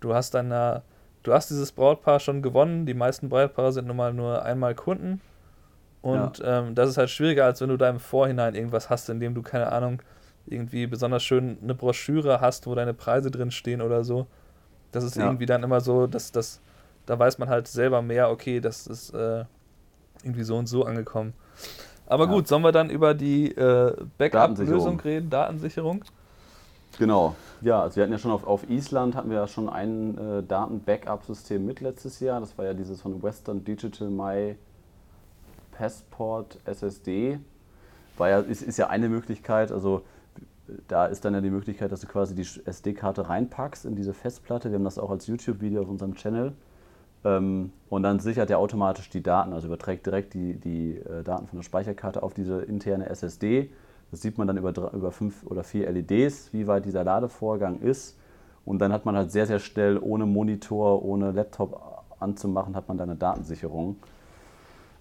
[0.00, 0.80] Du hast dann, äh,
[1.28, 2.86] du hast dieses Brautpaar schon gewonnen.
[2.86, 5.20] Die meisten Brautpaare sind nun mal nur einmal Kunden.
[6.00, 6.60] Und ja.
[6.60, 9.34] ähm, das ist halt schwieriger, als wenn du da im Vorhinein irgendwas hast, in dem
[9.34, 10.00] du, keine Ahnung,
[10.46, 14.26] irgendwie besonders schön eine Broschüre hast, wo deine Preise drin stehen oder so.
[14.92, 15.24] Das ist ja.
[15.24, 16.60] irgendwie dann immer so, dass das,
[17.04, 19.44] da weiß man halt selber mehr, okay, das ist äh,
[20.22, 21.34] irgendwie so und so angekommen.
[22.06, 22.30] Aber ja.
[22.30, 26.04] gut, sollen wir dann über die äh, Backup-Lösung reden, Datensicherung?
[26.96, 30.16] Genau, ja, also wir hatten ja schon auf, auf Island hatten wir ja schon ein
[30.18, 32.40] äh, Daten-Backup-System mit letztes Jahr.
[32.40, 34.56] Das war ja dieses von Western Digital My
[35.72, 37.38] Passport SSD.
[38.16, 40.02] War ja, ist, ist ja eine Möglichkeit, also
[40.86, 44.70] da ist dann ja die Möglichkeit, dass du quasi die SD-Karte reinpackst in diese Festplatte.
[44.70, 46.52] Wir haben das auch als YouTube-Video auf unserem Channel.
[47.24, 51.46] Ähm, und dann sichert er automatisch die Daten, also überträgt direkt die, die äh, Daten
[51.46, 53.70] von der Speicherkarte auf diese interne SSD.
[54.10, 58.18] Das sieht man dann über, über fünf oder vier LEDs, wie weit dieser Ladevorgang ist.
[58.64, 62.98] Und dann hat man halt sehr, sehr schnell, ohne Monitor, ohne Laptop anzumachen, hat man
[62.98, 63.96] da eine Datensicherung.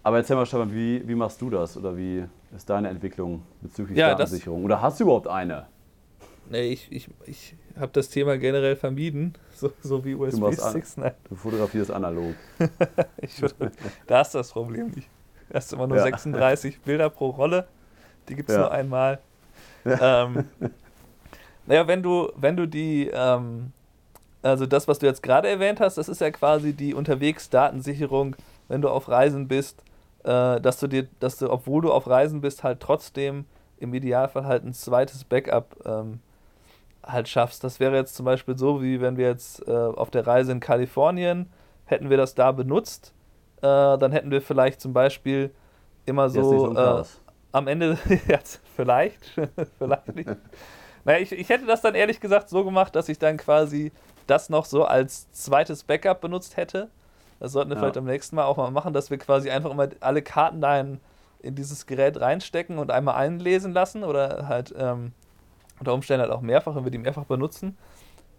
[0.04, 2.24] Aber erzähl mal, Stefan, wie, wie machst du das oder wie
[2.56, 4.64] ist deine Entwicklung bezüglich ja, Datensicherung?
[4.64, 5.68] Oder hast du überhaupt eine?
[6.50, 10.96] Nee, ich, ich, ich habe das Thema generell vermieden, so, so wie USB-Sticks.
[11.28, 12.36] Du fotografierst analog.
[13.18, 13.44] ich,
[14.06, 15.10] da ist das Problem nicht.
[15.50, 16.04] Du hast immer nur ja.
[16.04, 17.68] 36 Bilder pro Rolle.
[18.30, 18.62] Die gibt es ja.
[18.62, 19.20] nur einmal.
[19.86, 20.26] Ja.
[20.26, 20.50] Ähm,
[21.66, 23.72] naja, wenn du, wenn du die, ähm,
[24.42, 28.36] also das, was du jetzt gerade erwähnt hast, das ist ja quasi die Unterwegs-Datensicherung,
[28.68, 29.82] wenn du auf Reisen bist,
[30.24, 33.46] äh, dass du dir, dass du, obwohl du auf Reisen bist, halt trotzdem
[33.80, 36.20] im Idealfall halt ein zweites Backup ähm,
[37.04, 37.64] halt schaffst.
[37.64, 40.60] Das wäre jetzt zum Beispiel so, wie wenn wir jetzt äh, auf der Reise in
[40.60, 41.50] Kalifornien
[41.86, 43.14] hätten wir das da benutzt,
[43.58, 45.52] äh, dann hätten wir vielleicht zum Beispiel
[46.06, 47.06] immer so, so
[47.52, 49.24] am Ende, jetzt vielleicht,
[49.78, 50.30] vielleicht nicht.
[51.06, 53.92] Naja, ich, ich hätte das dann ehrlich gesagt so gemacht, dass ich dann quasi
[54.28, 56.90] das noch so als zweites Backup benutzt hätte.
[57.40, 57.82] Das sollten wir ja.
[57.82, 60.80] vielleicht am nächsten Mal auch mal machen, dass wir quasi einfach immer alle Karten da
[60.80, 61.00] in,
[61.40, 65.14] in dieses Gerät reinstecken und einmal einlesen lassen oder halt ähm,
[65.80, 67.78] unter Umständen halt auch mehrfach, wenn wir die mehrfach benutzen.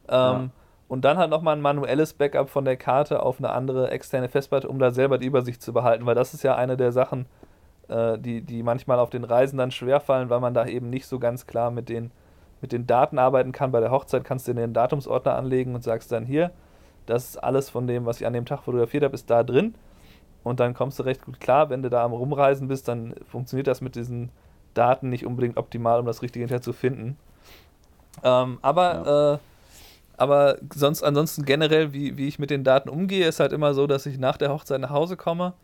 [0.09, 0.51] Ähm, ja.
[0.88, 4.68] Und dann halt nochmal ein manuelles Backup von der Karte auf eine andere externe Festplatte,
[4.68, 7.27] um da selber die Übersicht zu behalten, weil das ist ja eine der Sachen,
[7.88, 11.18] äh, die, die manchmal auf den Reisen dann schwerfallen, weil man da eben nicht so
[11.18, 12.11] ganz klar mit den,
[12.61, 13.72] mit den Daten arbeiten kann.
[13.72, 16.51] Bei der Hochzeit kannst du den Datumsordner anlegen und sagst dann hier,
[17.07, 19.74] das ist alles von dem, was ich an dem Tag fotografiert habe, ist da drin.
[20.44, 23.66] Und dann kommst du recht gut klar, wenn du da am Rumreisen bist, dann funktioniert
[23.66, 24.31] das mit diesen
[24.74, 27.16] Daten nicht unbedingt optimal, um das Richtige hinterher zu finden.
[28.22, 29.35] Ähm, aber, ja.
[29.35, 29.38] äh,
[30.16, 33.87] aber sonst, ansonsten generell, wie, wie ich mit den Daten umgehe, ist halt immer so,
[33.87, 35.55] dass ich nach der Hochzeit nach Hause komme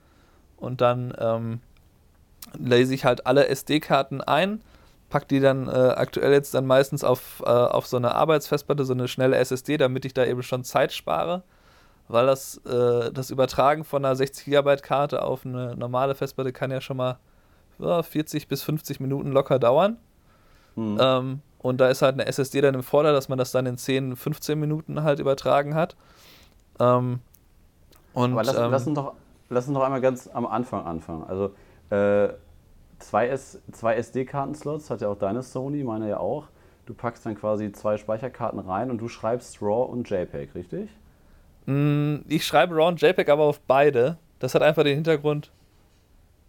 [0.56, 1.60] und dann ähm,
[2.58, 4.60] lese ich halt alle SD-Karten ein,
[5.10, 8.94] packe die dann äh, aktuell jetzt dann meistens auf, äh, auf so eine Arbeitsfestplatte, so
[8.94, 11.42] eine schnelle SSD, damit ich da eben schon Zeit spare,
[12.08, 16.70] weil das, äh, das Übertragen von einer 60 GB Karte auf eine normale Festplatte kann
[16.70, 17.18] ja schon mal
[17.78, 19.98] ja, 40 bis 50 Minuten locker dauern.
[20.76, 20.98] Mhm.
[21.00, 23.78] Ähm, und da ist halt eine SSD dann im Vorder, dass man das dann in
[23.78, 25.96] 10, 15 Minuten halt übertragen hat.
[26.78, 27.20] Ähm,
[28.12, 29.14] und, Aber lass, ähm, lass, uns doch,
[29.48, 31.24] lass uns doch einmal ganz am Anfang anfangen.
[31.24, 31.54] Also
[31.90, 32.34] äh,
[33.04, 36.48] zwei, zwei SD-Karten-Slots hat ja auch deine Sony, meine ja auch.
[36.86, 40.90] Du packst dann quasi zwei Speicherkarten rein und du schreibst RAW und JPEG, richtig?
[41.66, 44.18] Mm, ich schreibe RAW und JPEG aber auf beide.
[44.38, 45.50] Das hat einfach den Hintergrund,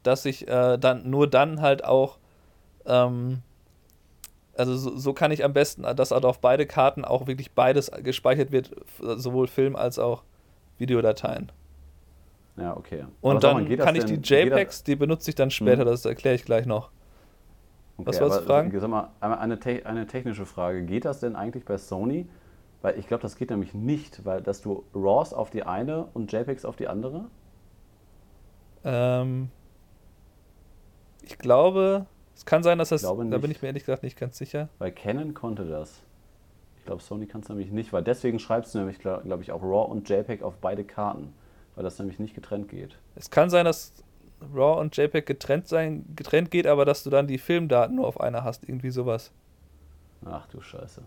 [0.03, 2.17] dass ich äh, dann nur dann halt auch,
[2.85, 3.41] ähm,
[4.57, 7.91] also so, so, kann ich am besten, dass halt auf beide Karten auch wirklich beides
[8.03, 10.23] gespeichert wird, sowohl Film als auch
[10.77, 11.51] Videodateien.
[12.57, 13.05] Ja, okay.
[13.21, 15.87] Und dann mal, kann ich denn, die JPEGs, die benutze ich dann später, hm.
[15.87, 16.89] das erkläre ich gleich noch.
[17.97, 18.79] Okay, Was wolltest du fragen?
[18.79, 20.83] Sag mal, eine, eine technische Frage.
[20.83, 22.27] Geht das denn eigentlich bei Sony?
[22.81, 26.31] Weil ich glaube, das geht nämlich nicht, weil dass du RAWs auf die eine und
[26.31, 27.25] JPEGs auf die andere?
[28.83, 29.49] Ähm,
[31.23, 33.01] ich glaube, es kann sein, dass das.
[33.01, 34.69] Da bin ich mir ehrlich gesagt nicht ganz sicher.
[34.77, 36.01] Weil Canon konnte das.
[36.77, 39.63] Ich glaube, Sony kann es nämlich nicht, weil deswegen schreibst du nämlich, glaube ich, auch
[39.63, 41.33] RAW und JPEG auf beide Karten
[41.75, 42.97] weil das nämlich nicht getrennt geht.
[43.15, 43.93] Es kann sein, dass
[44.53, 48.19] RAW und JPEG getrennt, sein, getrennt geht, aber dass du dann die Filmdaten nur auf
[48.19, 49.31] einer hast, irgendwie sowas.
[50.25, 51.01] Ach du Scheiße.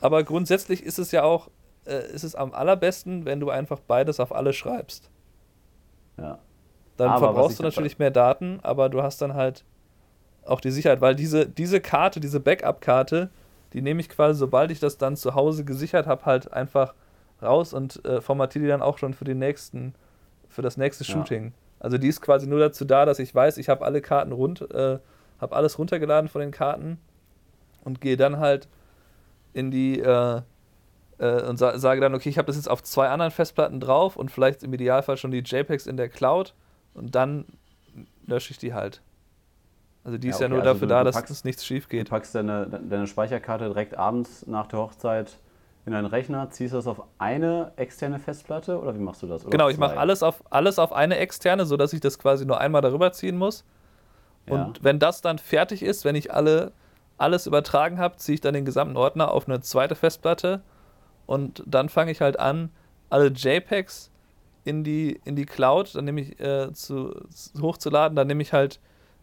[0.00, 1.48] Aber grundsätzlich ist es ja auch,
[1.86, 5.10] äh, ist es am allerbesten, wenn du einfach beides auf alle schreibst.
[6.18, 6.38] Ja.
[6.96, 9.64] Dann aber verbrauchst du natürlich mehr Daten, aber du hast dann halt
[10.44, 13.30] auch die Sicherheit, weil diese, diese Karte, diese Backup-Karte,
[13.72, 16.94] die nehme ich quasi, sobald ich das dann zu Hause gesichert habe, halt einfach
[17.42, 19.94] raus und äh, formatiere die dann auch schon für den nächsten
[20.54, 21.46] für das nächste Shooting.
[21.46, 21.52] Ja.
[21.80, 24.62] Also die ist quasi nur dazu da, dass ich weiß, ich habe alle Karten rund,
[24.70, 24.98] äh,
[25.40, 26.98] habe alles runtergeladen von den Karten
[27.82, 28.68] und gehe dann halt
[29.52, 30.40] in die äh,
[31.18, 34.16] äh, und sa sage dann, okay, ich habe das jetzt auf zwei anderen Festplatten drauf
[34.16, 36.54] und vielleicht im Idealfall schon die JPEGs in der Cloud
[36.94, 37.44] und dann
[38.26, 39.02] lösche ich die halt.
[40.04, 41.64] Also die ja, ist okay, ja nur also dafür du, da, du packst, dass nichts
[41.64, 42.08] schief geht.
[42.08, 45.38] Du packst deine, deine Speicherkarte direkt abends nach der Hochzeit
[45.86, 49.42] in deinen Rechner, ziehst du das auf eine externe Festplatte oder wie machst du das?
[49.42, 52.58] Oder genau, ich mache alles auf, alles auf eine externe, sodass ich das quasi nur
[52.58, 53.64] einmal darüber ziehen muss.
[54.46, 54.84] Und ja.
[54.84, 56.72] wenn das dann fertig ist, wenn ich alle,
[57.18, 60.62] alles übertragen habe, ziehe ich dann den gesamten Ordner auf eine zweite Festplatte
[61.26, 62.70] und dann fange ich halt an,
[63.10, 64.10] alle JPEGs
[64.64, 67.14] in die, in die Cloud, dann nehme ich äh, zu,
[67.60, 68.80] hochzuladen, dann nehme ich halt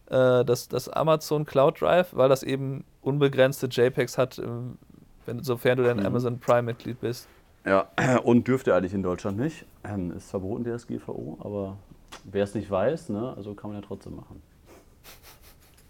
[0.07, 4.77] äh, das, das Amazon Cloud Drive, weil das eben unbegrenzte JPEGs hat, ähm,
[5.25, 6.05] wenn, sofern du dann mhm.
[6.05, 7.27] Amazon Prime-Mitglied bist.
[7.65, 7.87] Ja,
[8.23, 9.65] und dürfte eigentlich in Deutschland nicht.
[9.83, 11.77] Ähm, ist verboten, der SGVO, aber
[12.23, 14.41] wer es nicht weiß, ne, also kann man ja trotzdem machen.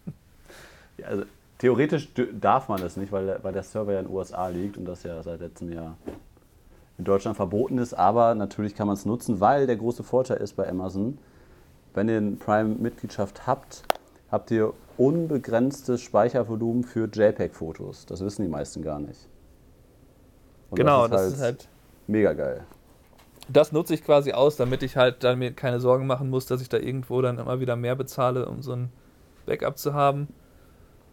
[0.98, 1.24] ja, also,
[1.58, 4.86] theoretisch darf man das nicht, weil, weil der Server ja in den USA liegt und
[4.86, 5.98] das ja seit letztem Jahr
[6.98, 10.56] in Deutschland verboten ist, aber natürlich kann man es nutzen, weil der große Vorteil ist
[10.56, 11.18] bei Amazon,
[11.94, 13.84] wenn ihr eine Prime-Mitgliedschaft habt,
[14.32, 18.06] habt ihr unbegrenztes Speichervolumen für JPEG-Fotos.
[18.06, 19.28] Das wissen die meisten gar nicht.
[20.70, 21.70] Und genau, das ist, halt, das ist halt
[22.08, 22.64] mega geil.
[23.50, 26.62] Das nutze ich quasi aus, damit ich halt dann mir keine Sorgen machen muss, dass
[26.62, 28.92] ich da irgendwo dann immer wieder mehr bezahle, um so ein
[29.46, 30.30] Backup zu haben.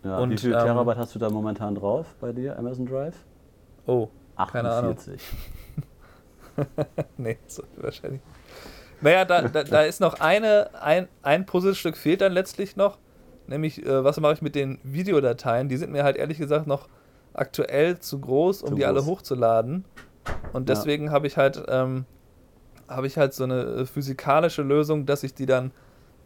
[0.04, 3.16] Ja, und, wie viel ähm, Terabyte hast du da momentan drauf bei dir, Amazon Drive?
[3.86, 4.52] Oh, 48.
[4.52, 4.96] keine Ahnung.
[7.16, 8.20] nee, so wahrscheinlich.
[9.00, 12.98] Naja, da, da, da, ist noch eine, ein, ein Puzzlestück fehlt dann letztlich noch.
[13.48, 15.68] Nämlich, äh, was mache ich mit den Videodateien?
[15.68, 16.88] Die sind mir halt ehrlich gesagt noch
[17.34, 18.88] aktuell zu groß, um zu die groß.
[18.88, 19.84] alle hochzuladen.
[20.52, 21.12] Und deswegen ja.
[21.12, 22.04] habe ich halt ähm,
[22.88, 25.72] habe ich halt so eine äh, physikalische Lösung, dass ich die dann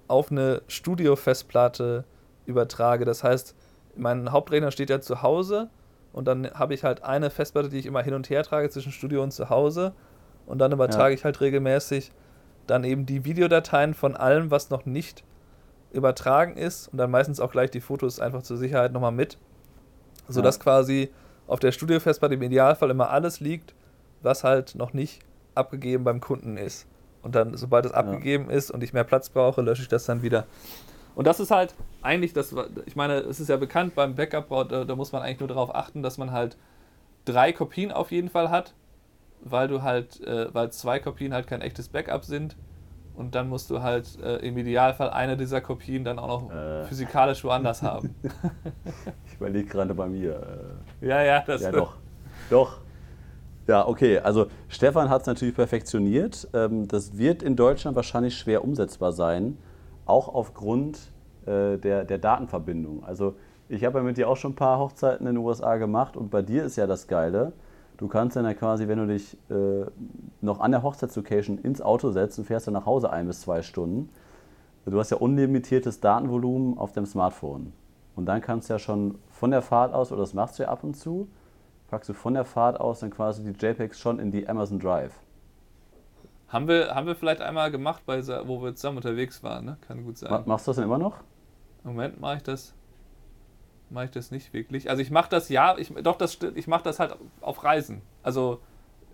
[0.08, 2.04] auf eine Studio-Festplatte
[2.46, 3.04] übertrage.
[3.04, 3.54] Das heißt,
[3.96, 5.70] mein Hauptrechner steht ja zu Hause
[6.12, 8.92] und dann habe ich halt eine Festplatte, die ich immer hin und her trage zwischen
[8.92, 9.92] Studio und zu Hause
[10.46, 11.18] und dann übertrage ja.
[11.18, 12.12] ich halt regelmäßig
[12.66, 15.24] dann eben die Videodateien von allem, was noch nicht
[15.92, 19.38] übertragen ist und dann meistens auch gleich die Fotos einfach zur Sicherheit nochmal mit,
[20.28, 20.62] sodass ja.
[20.62, 21.10] quasi
[21.46, 23.74] auf der Studio-Festplatte im Idealfall immer alles liegt,
[24.22, 25.20] was halt noch nicht
[25.54, 26.86] abgegeben beim Kunden ist.
[27.22, 28.56] Und dann, sobald es abgegeben ja.
[28.56, 30.46] ist und ich mehr Platz brauche, lösche ich das dann wieder.
[31.14, 32.54] Und das ist halt eigentlich das,
[32.86, 35.74] ich meine, es ist ja bekannt beim Backup, da, da muss man eigentlich nur darauf
[35.74, 36.56] achten, dass man halt
[37.24, 38.74] drei Kopien auf jeden Fall hat,
[39.44, 42.56] weil du halt, äh, weil zwei Kopien halt kein echtes Backup sind.
[43.14, 46.84] Und dann musst du halt äh, im Idealfall eine dieser Kopien dann auch noch äh.
[46.84, 48.14] physikalisch woanders haben.
[49.26, 50.74] ich überlege gerade bei mir.
[51.02, 51.96] Äh, ja, ja, das Ja, doch.
[52.50, 52.78] Doch.
[53.66, 54.18] Ja, okay.
[54.18, 56.48] Also Stefan hat es natürlich perfektioniert.
[56.52, 59.58] Ähm, das wird in Deutschland wahrscheinlich schwer umsetzbar sein,
[60.06, 60.98] auch aufgrund
[61.46, 63.04] äh, der, der Datenverbindung.
[63.04, 63.36] Also
[63.68, 66.30] ich habe ja mit dir auch schon ein paar Hochzeiten in den USA gemacht und
[66.30, 67.52] bei dir ist ja das Geile.
[68.02, 69.86] Du kannst dann ja quasi, wenn du dich äh,
[70.40, 73.62] noch an der Hochzeitslocation ins Auto setzt und fährst dann nach Hause ein bis zwei
[73.62, 74.08] Stunden,
[74.86, 77.72] du hast ja unlimitiertes Datenvolumen auf dem Smartphone.
[78.16, 80.68] Und dann kannst du ja schon von der Fahrt aus, oder das machst du ja
[80.68, 81.28] ab und zu,
[81.90, 85.12] packst du von der Fahrt aus dann quasi die JPEGs schon in die Amazon Drive.
[86.48, 89.76] Haben wir, haben wir vielleicht einmal gemacht, bei, wo wir zusammen unterwegs waren, ne?
[89.86, 90.42] Kann gut sein.
[90.44, 91.18] Machst du das denn immer noch?
[91.84, 92.74] Im Moment mache ich das
[93.92, 94.90] mache ich das nicht wirklich.
[94.90, 98.02] Also ich mache das ja, ich, doch das ich mache das halt auf Reisen.
[98.22, 98.60] Also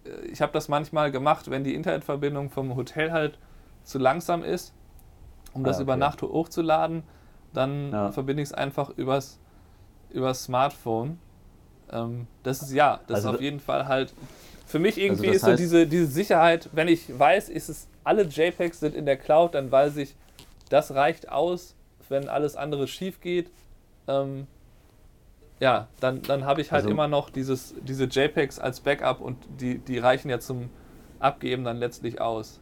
[0.05, 3.39] äh, ich habe das manchmal gemacht, wenn die Internetverbindung vom Hotel halt
[3.85, 4.75] zu langsam ist,
[5.53, 5.83] um das ah, okay.
[5.85, 7.03] über Nacht hochzuladen,
[7.53, 8.13] dann ja.
[8.13, 9.39] verbinde ich es einfach übers,
[10.11, 11.19] übers Smartphone
[11.93, 14.13] ähm, das ist ja, das also, ist auf jeden Fall halt.
[14.67, 18.25] Für mich irgendwie also ist so diese, diese Sicherheit, wenn ich weiß, ist es, alle
[18.25, 20.15] JPEGs sind in der Cloud, dann weiß ich,
[20.69, 21.75] das reicht aus,
[22.09, 23.51] wenn alles andere schief geht.
[24.07, 24.47] Ähm,
[25.61, 29.37] ja, dann, dann habe ich halt also, immer noch dieses, diese JPEGs als Backup und
[29.61, 30.71] die, die reichen ja zum
[31.19, 32.61] Abgeben dann letztlich aus.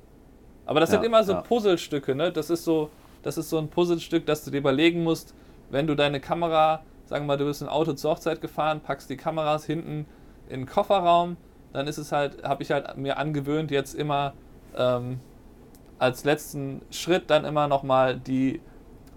[0.64, 1.40] Aber das ja, sind immer so ja.
[1.42, 2.32] Puzzlestücke, ne?
[2.32, 2.90] Das ist so,
[3.22, 5.34] das ist so ein Puzzlestück, das du dir überlegen musst,
[5.70, 9.08] wenn du deine Kamera sagen wir mal, du bist ein Auto zur Hochzeit gefahren, packst
[9.08, 10.06] die Kameras hinten
[10.48, 11.36] in den Kofferraum,
[11.72, 14.34] dann ist es halt, habe ich halt mir angewöhnt, jetzt immer
[14.76, 15.20] ähm,
[15.98, 18.60] als letzten Schritt dann immer nochmal die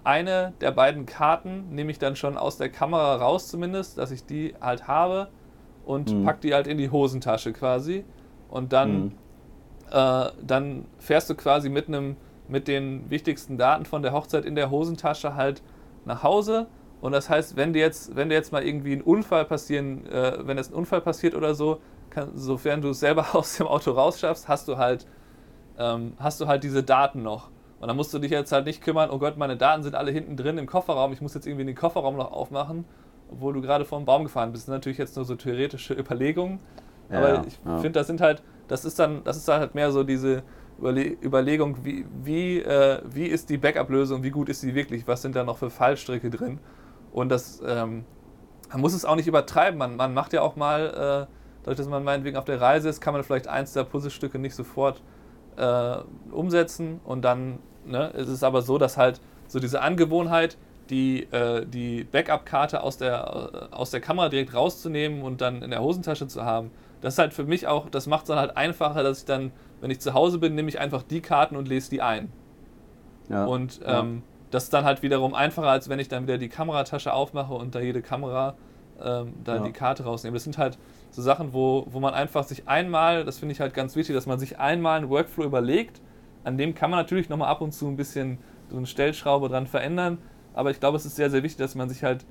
[0.03, 4.25] eine der beiden Karten nehme ich dann schon aus der Kamera raus zumindest, dass ich
[4.25, 5.29] die halt habe
[5.85, 6.25] und mhm.
[6.25, 8.03] pack die halt in die Hosentasche quasi
[8.49, 9.12] und dann, mhm.
[9.91, 14.55] äh, dann fährst du quasi mit einem mit den wichtigsten Daten von der Hochzeit in
[14.55, 15.62] der Hosentasche halt
[16.05, 16.67] nach Hause
[17.01, 20.45] und das heißt, wenn dir jetzt, wenn dir jetzt mal irgendwie ein Unfall passieren, äh,
[20.45, 23.91] wenn jetzt ein Unfall passiert oder so, kann, sofern du es selber aus dem Auto
[23.91, 25.05] rausschaffst, hast du halt,
[25.77, 27.49] ähm, hast du halt diese Daten noch.
[27.79, 30.11] Und dann musst du dich jetzt halt nicht kümmern, oh Gott, meine Daten sind alle
[30.11, 32.85] hinten drin im Kofferraum, ich muss jetzt irgendwie den Kofferraum noch aufmachen,
[33.31, 34.63] obwohl du gerade vor dem Baum gefahren bist.
[34.63, 36.59] Das sind natürlich jetzt nur so theoretische Überlegungen.
[37.09, 37.77] Ja, aber ich ja.
[37.77, 40.43] finde, das sind halt, das ist dann, das ist halt mehr so diese
[40.77, 45.21] Überle Überlegung, wie, wie, äh, wie ist die Backup-Lösung, wie gut ist sie wirklich, was
[45.21, 46.59] sind da noch für Fallstricke drin.
[47.11, 48.05] Und das, ähm,
[48.71, 49.77] man muss es auch nicht übertreiben.
[49.77, 53.01] Man, man macht ja auch mal, äh, dadurch, dass man meinetwegen auf der Reise ist,
[53.01, 55.01] kann man vielleicht eins der Puzzlestücke nicht sofort
[55.57, 55.97] äh,
[56.31, 57.01] umsetzen.
[57.03, 57.59] Und dann
[57.89, 60.58] ne, ist es aber so, dass halt so diese Angewohnheit,
[60.89, 65.71] die, äh, die Backup-Karte aus der, äh, aus der Kamera direkt rauszunehmen und dann in
[65.71, 66.71] der Hosentasche zu haben,
[67.02, 69.52] das ist halt für mich auch, das macht es dann halt einfacher, dass ich dann,
[69.82, 72.32] wenn ich zu Hause bin, nehme ich einfach die Karten und lese die ein.
[73.30, 76.49] Ja, und ähm, das ist dann halt wiederum einfacher, als wenn ich dann wieder die
[76.49, 78.56] Kameratasche aufmache und da jede Kamera
[79.02, 79.63] ähm, da ja.
[79.63, 80.36] die Karte rausnehme.
[80.36, 80.78] Das sind halt
[81.12, 84.25] so Sachen, wo, wo man einfach sich einmal, das finde ich halt ganz wichtig, dass
[84.25, 86.02] man sich einmal einen Workflow überlegt.
[86.43, 88.38] An dem kann man natürlich nochmal ab und zu ein bisschen
[88.69, 90.17] so eine Stellschraube dran verändern.
[90.54, 92.25] Aber ich glaube, es ist sehr, sehr wichtig, dass man sich halt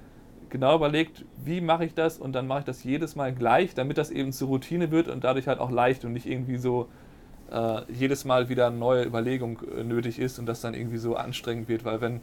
[0.49, 3.99] genau überlegt, wie mache ich das und dann mache ich das jedes Mal gleich, damit
[3.99, 6.88] das eben zur Routine wird und dadurch halt auch leicht und nicht irgendwie so
[7.51, 11.16] äh, jedes Mal wieder eine neue Überlegung äh, nötig ist und das dann irgendwie so
[11.16, 12.21] anstrengend wird, weil wenn,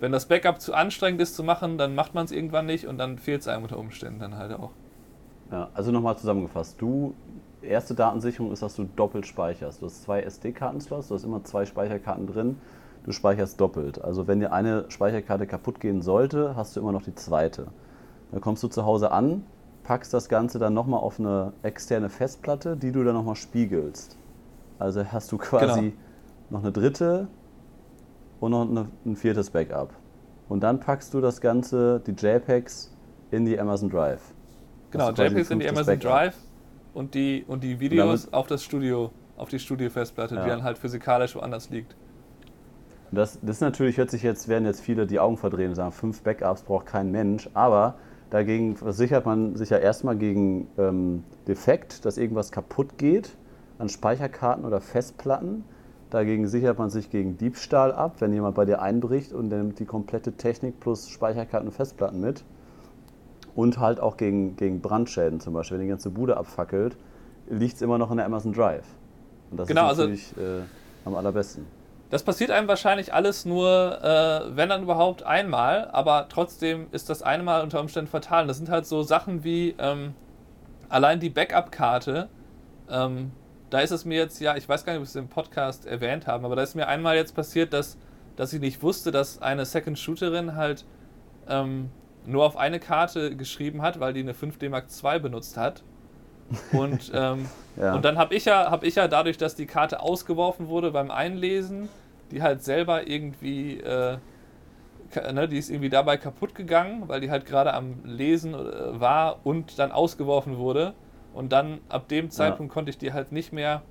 [0.00, 2.98] wenn das Backup zu anstrengend ist zu machen, dann macht man es irgendwann nicht und
[2.98, 4.70] dann fehlt es einem unter Umständen dann halt auch.
[5.50, 6.80] Ja, also nochmal zusammengefasst.
[6.80, 7.14] Du,
[7.66, 9.82] erste Datensicherung ist, dass du doppelt speicherst.
[9.82, 12.58] Du hast zwei SD-Karten-Slots, du hast immer zwei Speicherkarten drin.
[13.04, 14.02] Du speicherst doppelt.
[14.02, 17.68] Also wenn dir eine Speicherkarte kaputt gehen sollte, hast du immer noch die zweite.
[18.32, 19.44] Dann kommst du zu Hause an,
[19.84, 24.16] packst das Ganze dann nochmal auf eine externe Festplatte, die du dann nochmal spiegelst.
[24.80, 25.92] Also hast du quasi genau.
[26.50, 27.28] noch eine dritte
[28.40, 29.94] und noch eine, ein viertes Backup.
[30.48, 32.92] Und dann packst du das Ganze, die JPEGs,
[33.30, 34.20] in die Amazon Drive.
[34.90, 36.10] Genau, JPEGs in die Amazon Backup.
[36.10, 36.36] Drive
[36.96, 40.44] und die, und die Videos und auf das Studio, auf die Studio-Festplatte, ja.
[40.44, 41.94] die dann halt physikalisch woanders liegt.
[43.12, 46.22] Das, das natürlich, hört sich jetzt, werden jetzt viele die Augen verdrehen und sagen, fünf
[46.22, 47.96] Backups braucht kein Mensch, aber
[48.30, 53.36] dagegen versichert man sich ja erstmal gegen ähm, Defekt, dass irgendwas kaputt geht
[53.78, 55.64] an Speicherkarten oder Festplatten.
[56.08, 59.84] Dagegen sichert man sich gegen Diebstahl ab, wenn jemand bei dir einbricht und nimmt die
[59.84, 62.42] komplette Technik plus Speicherkarten und Festplatten mit.
[63.56, 65.78] Und halt auch gegen, gegen Brandschäden zum Beispiel.
[65.78, 66.96] Wenn die ganze Bude abfackelt,
[67.48, 68.84] liegt es immer noch in der Amazon Drive.
[69.50, 70.62] Und das genau, ist also natürlich also, äh,
[71.04, 71.66] am allerbesten.
[72.10, 77.22] Das passiert einem wahrscheinlich alles nur, äh, wenn dann überhaupt einmal, aber trotzdem ist das
[77.22, 78.42] einmal unter Umständen fatal.
[78.42, 80.14] Und das sind halt so Sachen wie ähm,
[80.88, 82.28] allein die Backup-Karte.
[82.88, 83.32] Ähm,
[83.70, 85.86] da ist es mir jetzt, ja, ich weiß gar nicht, ob wir es im Podcast
[85.86, 87.96] erwähnt haben, aber da ist mir einmal jetzt passiert, dass,
[88.36, 90.84] dass ich nicht wusste, dass eine Second Shooterin halt
[91.48, 91.90] ähm,
[92.26, 95.82] nur auf eine Karte geschrieben hat, weil die eine 5D Mark II benutzt hat.
[96.72, 97.94] Und, ähm, ja.
[97.94, 101.10] und dann habe ich, ja, hab ich ja dadurch, dass die Karte ausgeworfen wurde beim
[101.10, 101.88] Einlesen,
[102.30, 104.18] die halt selber irgendwie, äh,
[105.32, 109.40] ne, die ist irgendwie dabei kaputt gegangen, weil die halt gerade am Lesen äh, war
[109.44, 110.94] und dann ausgeworfen wurde.
[111.34, 112.74] Und dann ab dem Zeitpunkt ja.
[112.74, 113.82] konnte ich die halt nicht mehr,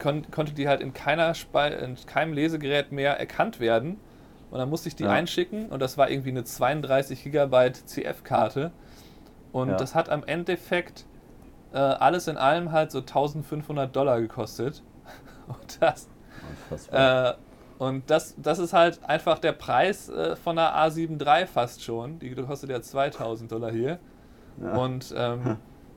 [0.00, 4.00] kon konnte die halt in, keiner Spe in keinem Lesegerät mehr erkannt werden.
[4.50, 5.10] Und dann musste ich die ja.
[5.10, 8.72] einschicken und das war irgendwie eine 32 Gigabyte CF-Karte.
[9.52, 11.06] Und das hat am Endeffekt
[11.72, 14.82] äh, alles in allem halt so 1500 Dollar gekostet.
[15.48, 16.08] Und das,
[16.92, 17.32] äh,
[17.78, 22.18] und das, das ist halt einfach der Preis äh, von einer A7 III fast schon.
[22.18, 23.98] Die kostet ja 2000 Dollar hier.
[24.60, 24.74] Ja.
[24.74, 25.56] Und ähm,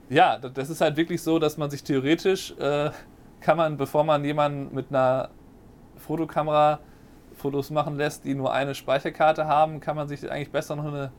[0.10, 2.92] ja, das ist halt wirklich so, dass man sich theoretisch, äh,
[3.40, 5.30] kann man, bevor man jemanden mit einer
[5.98, 6.80] Fotokamera
[7.42, 11.12] Fotos machen lässt, die nur eine Speicherkarte haben, kann man sich eigentlich besser noch eine,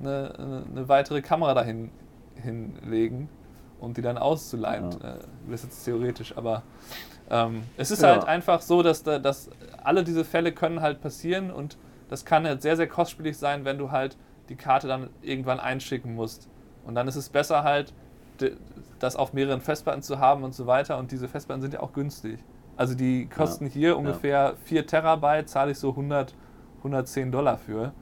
[0.00, 1.90] eine, eine weitere Kamera dahin
[2.34, 3.28] hinlegen
[3.78, 4.90] und die dann auszuleihen.
[4.90, 5.14] Ja.
[5.14, 6.62] Äh, das ist jetzt theoretisch, aber
[7.30, 8.10] ähm, es ist ja.
[8.10, 9.50] halt einfach so, dass, da, dass
[9.82, 11.78] alle diese Fälle können halt passieren und
[12.08, 14.16] das kann halt sehr, sehr kostspielig sein, wenn du halt
[14.48, 16.48] die Karte dann irgendwann einschicken musst.
[16.84, 17.94] Und dann ist es besser halt,
[18.98, 20.98] das auf mehreren Festplatten zu haben und so weiter.
[20.98, 22.40] Und diese Festplatten sind ja auch günstig.
[22.80, 23.72] Also die kosten ja.
[23.72, 24.54] hier ungefähr ja.
[24.64, 26.34] 4 Terabyte, zahle ich so 100,
[26.78, 27.92] 110 Dollar für.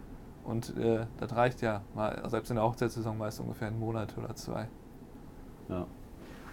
[0.45, 4.37] Und äh, das reicht ja mal, selbst in der Hochzeitssaison meist ungefähr einen Monat oder
[4.37, 4.69] zwei.
[5.69, 5.89] Ja.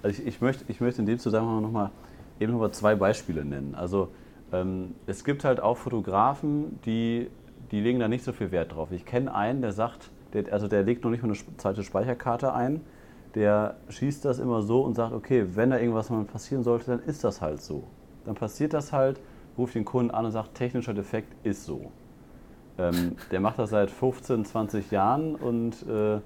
[0.01, 1.91] Also ich, ich, möchte, ich möchte in dem Zusammenhang nochmal
[2.39, 3.75] eben noch mal zwei Beispiele nennen.
[3.75, 4.09] Also
[4.51, 7.29] ähm, es gibt halt auch Fotografen, die,
[7.69, 8.91] die legen da nicht so viel Wert drauf.
[8.91, 12.55] Ich kenne einen, der sagt, der, also der legt noch nicht mal eine zweite Speicherkarte
[12.55, 12.81] ein,
[13.35, 17.01] der schießt das immer so und sagt, okay, wenn da irgendwas mal passieren sollte, dann
[17.01, 17.83] ist das halt so.
[18.25, 19.19] Dann passiert das halt,
[19.57, 21.91] ruft den Kunden an und sagt, technischer Defekt ist so.
[22.77, 26.19] Ähm, der macht das seit 15, 20 Jahren und äh,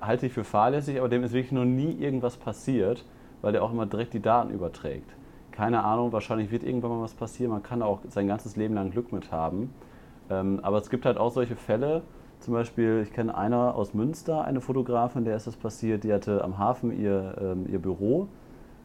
[0.00, 3.04] halte ich für fahrlässig, aber dem ist wirklich noch nie irgendwas passiert,
[3.42, 5.14] weil der auch immer direkt die Daten überträgt.
[5.52, 8.90] Keine Ahnung, wahrscheinlich wird irgendwann mal was passieren, man kann auch sein ganzes Leben lang
[8.90, 9.72] Glück mit haben.
[10.30, 12.02] Ähm, aber es gibt halt auch solche Fälle,
[12.40, 16.42] zum Beispiel, ich kenne einer aus Münster, eine Fotografin, der ist das passiert, die hatte
[16.42, 18.28] am Hafen ihr, ähm, ihr Büro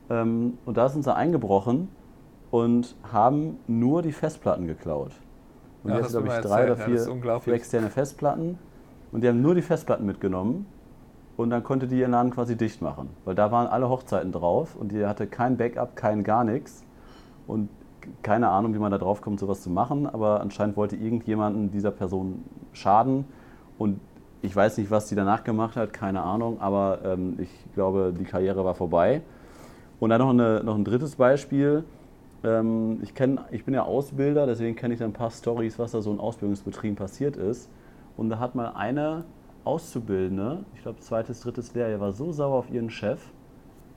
[0.09, 1.89] ähm, und da sind sie eingebrochen
[2.51, 5.11] und haben nur die Festplatten geklaut.
[5.83, 8.57] Und ja, die hatte, glaube ich, drei oder vier, vier externe Festplatten.
[9.11, 10.65] Und die haben nur die Festplatten mitgenommen.
[11.37, 14.75] Und dann konnte die ihren Laden quasi dicht machen, weil da waren alle Hochzeiten drauf
[14.75, 16.83] und die hatte kein Backup, kein gar nichts
[17.47, 17.69] und
[18.23, 21.91] keine Ahnung, wie man da drauf kommt, sowas zu machen, aber anscheinend wollte irgendjemanden dieser
[21.91, 23.23] Person schaden.
[23.77, 24.01] Und
[24.41, 28.25] ich weiß nicht, was die danach gemacht hat, keine Ahnung, aber ähm, ich glaube, die
[28.25, 29.21] Karriere war vorbei.
[30.01, 31.85] Und dann noch, eine, noch ein drittes Beispiel.
[32.43, 35.91] Ähm, ich, kenn, ich bin ja Ausbilder, deswegen kenne ich dann ein paar Stories, was
[35.91, 37.69] da so in Ausbildungsbetrieben passiert ist.
[38.17, 39.25] Und da hat mal eine
[39.63, 43.19] Auszubildende, ich glaube zweites, drittes Lehrjahr, war so sauer auf ihren Chef,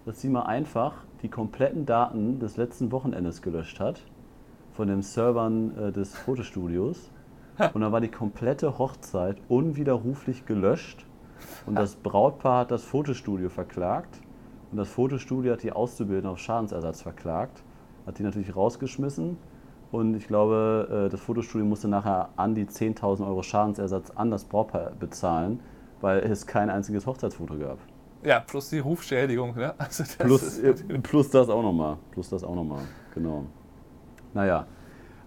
[0.05, 4.03] dass sie mal einfach die kompletten Daten des letzten Wochenendes gelöscht hat
[4.73, 7.11] von den Servern äh, des Fotostudios.
[7.75, 11.07] Und dann war die komplette Hochzeit unwiderruflich gelöscht.
[11.67, 14.21] Und das Brautpaar hat das Fotostudio verklagt.
[14.71, 17.63] Und das Fotostudio hat die Auszubildende auf Schadensersatz verklagt.
[18.07, 19.37] Hat die natürlich rausgeschmissen.
[19.91, 24.45] und ich glaube, äh, das Fotostudio musste nachher an die 10.000 Euro Schadensersatz an das
[24.45, 25.61] Brautpaar bezahlen,
[26.01, 27.79] weil es kein einziges Hochzeitsfoto gab.
[28.25, 29.55] Ja, plus die Rufschädigung.
[29.55, 29.75] Ne?
[29.79, 31.99] Also das plus, äh, plus das auch nochmal.
[32.13, 32.83] Plus das auch nochmal,
[33.15, 33.45] genau.
[34.33, 34.67] Naja,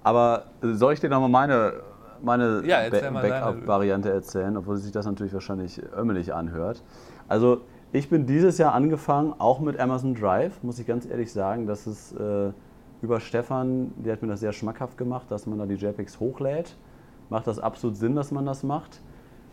[0.04, 1.74] aber soll ich dir nochmal meine,
[2.22, 6.84] meine ja, Backup-Variante erzählen, obwohl sich das natürlich wahrscheinlich ömmelig anhört?
[7.28, 7.62] Also
[7.96, 11.66] ich bin dieses Jahr angefangen, auch mit Amazon Drive, muss ich ganz ehrlich sagen.
[11.66, 12.52] Das ist äh,
[13.02, 16.76] über Stefan, der hat mir das sehr schmackhaft gemacht, dass man da die JPEGs hochlädt.
[17.30, 19.00] Macht das absolut Sinn, dass man das macht.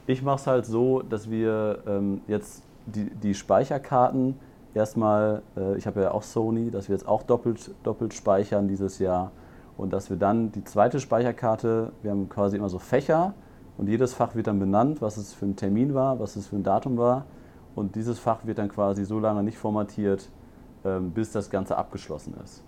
[0.09, 4.35] Ich mache es halt so, dass wir ähm, jetzt die, die Speicherkarten
[4.75, 8.99] erstmal, äh, ich habe ja auch Sony, dass wir jetzt auch doppelt, doppelt speichern dieses
[8.99, 9.31] Jahr
[9.77, 13.35] und dass wir dann die zweite Speicherkarte, wir haben quasi immer so Fächer
[13.79, 16.57] und jedes Fach wird dann benannt, was es für ein Termin war, was es für
[16.57, 17.25] ein Datum war
[17.75, 20.29] und dieses Fach wird dann quasi so lange nicht formatiert,
[20.85, 22.63] ähm, bis das Ganze abgeschlossen ist.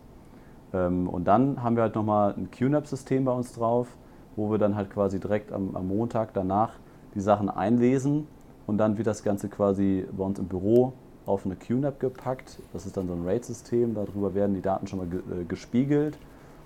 [0.72, 3.88] Ähm, und dann haben wir halt nochmal ein QNAP-System bei uns drauf,
[4.36, 6.72] wo wir dann halt quasi direkt am, am Montag danach
[7.14, 8.26] die Sachen einlesen
[8.66, 10.92] und dann wird das Ganze quasi bei uns im Büro
[11.26, 12.58] auf eine QNAP gepackt.
[12.72, 16.18] Das ist dann so ein RAID-System, darüber werden die Daten schon mal äh, gespiegelt.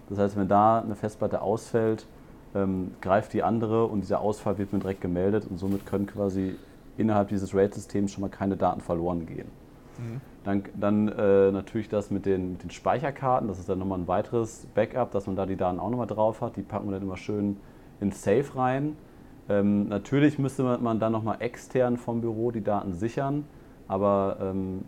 [0.08, 2.06] Das heißt, wenn da eine Festplatte ausfällt,
[2.54, 6.56] ähm, greift die andere und dieser Ausfall wird mir direkt gemeldet und somit können quasi
[6.98, 9.48] innerhalb dieses RAID-Systems schon mal keine Daten verloren gehen.
[9.98, 10.20] Mhm.
[10.44, 14.08] Dann, dann äh, natürlich das mit den, mit den, Speicherkarten, das ist dann nochmal ein
[14.08, 16.56] weiteres Backup, dass man da die Daten auch nochmal drauf hat.
[16.56, 17.56] Die packen wir dann immer schön
[18.00, 18.96] ins Safe rein.
[19.48, 23.44] Ähm, natürlich müsste man dann nochmal extern vom Büro die Daten sichern,
[23.88, 24.82] aber ähm,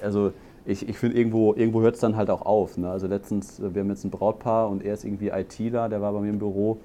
[0.00, 0.32] also
[0.64, 2.78] ich, ich finde, irgendwo, irgendwo hört es dann halt auch auf.
[2.78, 2.88] Ne?
[2.88, 6.20] Also letztens, wir haben jetzt ein Brautpaar und er ist irgendwie ITler, der war bei
[6.20, 6.78] mir im Büro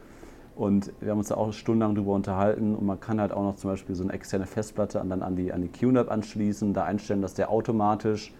[0.58, 3.56] und wir haben uns da auch stundenlang drüber unterhalten und man kann halt auch noch
[3.58, 7.22] zum Beispiel so eine externe Festplatte dann an die, an die QNAP anschließen, da einstellen,
[7.22, 8.34] dass der automatisch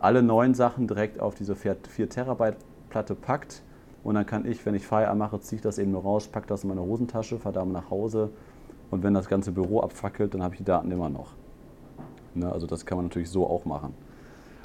[0.00, 2.56] alle neuen Sachen direkt auf diese 4, 4 Terabyte
[2.90, 3.62] Platte packt
[4.02, 6.48] und dann kann ich, wenn ich Feierabend mache, ziehe ich das eben nur raus, packe
[6.48, 8.30] das in meine Hosentasche, fahre damit nach Hause
[8.90, 11.34] und wenn das ganze Büro abfackelt, dann habe ich die Daten immer noch.
[12.34, 13.94] Ne, also das kann man natürlich so auch machen.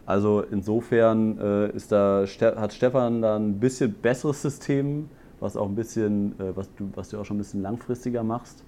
[0.07, 2.25] Also insofern äh, ist da,
[2.55, 5.07] hat Stefan da ein bisschen besseres System
[5.39, 8.63] was auch ein bisschen, äh, was, du, was du auch schon ein bisschen langfristiger machst.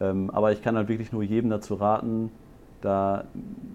[0.00, 2.30] Ähm, aber ich kann halt wirklich nur jedem dazu raten,
[2.80, 3.24] da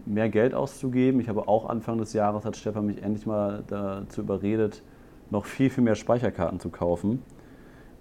[0.06, 1.20] mehr Geld auszugeben.
[1.20, 4.82] Ich habe auch Anfang des Jahres, hat Stefan mich endlich mal dazu überredet,
[5.30, 7.22] noch viel, viel mehr Speicherkarten zu kaufen.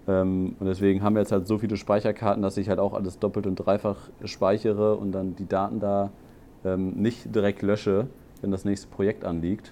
[0.07, 3.19] Ähm, und deswegen haben wir jetzt halt so viele Speicherkarten, dass ich halt auch alles
[3.19, 6.09] doppelt und dreifach speichere und dann die Daten da
[6.63, 8.07] ähm, nicht direkt lösche,
[8.41, 9.71] wenn das nächste Projekt anliegt.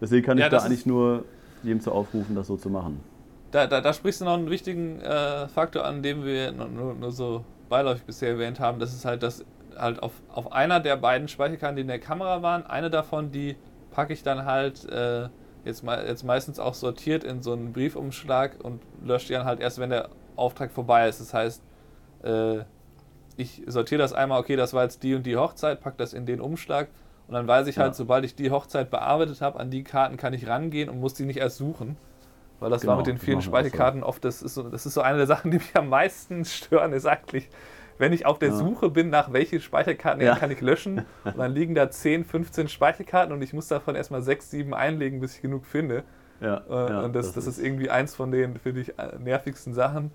[0.00, 1.24] Deswegen kann ja, ich da eigentlich nur
[1.62, 3.09] jedem zu aufrufen, das so zu machen
[3.50, 7.10] da, da, da sprichst du noch einen wichtigen äh, Faktor an, den wir nur, nur,
[7.10, 8.78] so beiläufig bisher erwähnt haben.
[8.78, 9.44] Das ist halt, dass
[9.76, 13.56] halt auf, auf einer der beiden Speicherkarten, die in der Kamera waren, eine davon, die
[13.90, 15.28] packe ich dann halt äh,
[15.64, 19.78] jetzt, jetzt meistens auch sortiert in so einen Briefumschlag und lösche die dann halt erst,
[19.78, 21.20] wenn der Auftrag vorbei ist.
[21.20, 21.62] Das heißt,
[22.22, 22.58] äh,
[23.36, 26.26] ich sortiere das einmal, okay, das war jetzt die und die Hochzeit, packe das in
[26.26, 26.88] den Umschlag
[27.26, 27.94] und dann weiß ich halt, ja.
[27.94, 31.24] sobald ich die Hochzeit bearbeitet habe, an die Karten kann ich rangehen und muss die
[31.24, 31.96] nicht erst suchen.
[32.60, 35.00] Weil das genau, war mit den vielen Speicherkarten oft, das ist, so, das ist so
[35.00, 37.48] eine der Sachen, die mich am meisten stören, ist eigentlich,
[37.98, 38.54] wenn ich auf der ja.
[38.54, 40.36] Suche bin, nach welchen Speicherkarten ja.
[40.36, 44.22] kann ich löschen, und dann liegen da 10, 15 Speicherkarten und ich muss davon erstmal
[44.22, 46.04] 6, 7 einlegen, bis ich genug finde.
[46.40, 49.18] Ja, äh, und das, das, das ist, ist irgendwie eins von den, finde ich, äh,
[49.18, 50.10] nervigsten Sachen.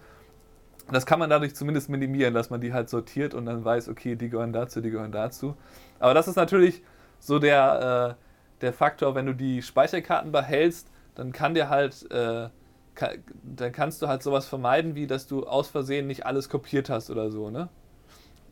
[0.92, 4.16] Das kann man dadurch zumindest minimieren, dass man die halt sortiert und dann weiß, okay,
[4.16, 5.56] die gehören dazu, die gehören dazu.
[6.00, 6.84] Aber das ist natürlich
[7.20, 12.50] so der, äh, der Faktor, wenn du die Speicherkarten behältst, dann kann dir halt, äh,
[12.94, 16.90] kann, dann kannst du halt sowas vermeiden, wie dass du aus Versehen nicht alles kopiert
[16.90, 17.70] hast oder so, ne?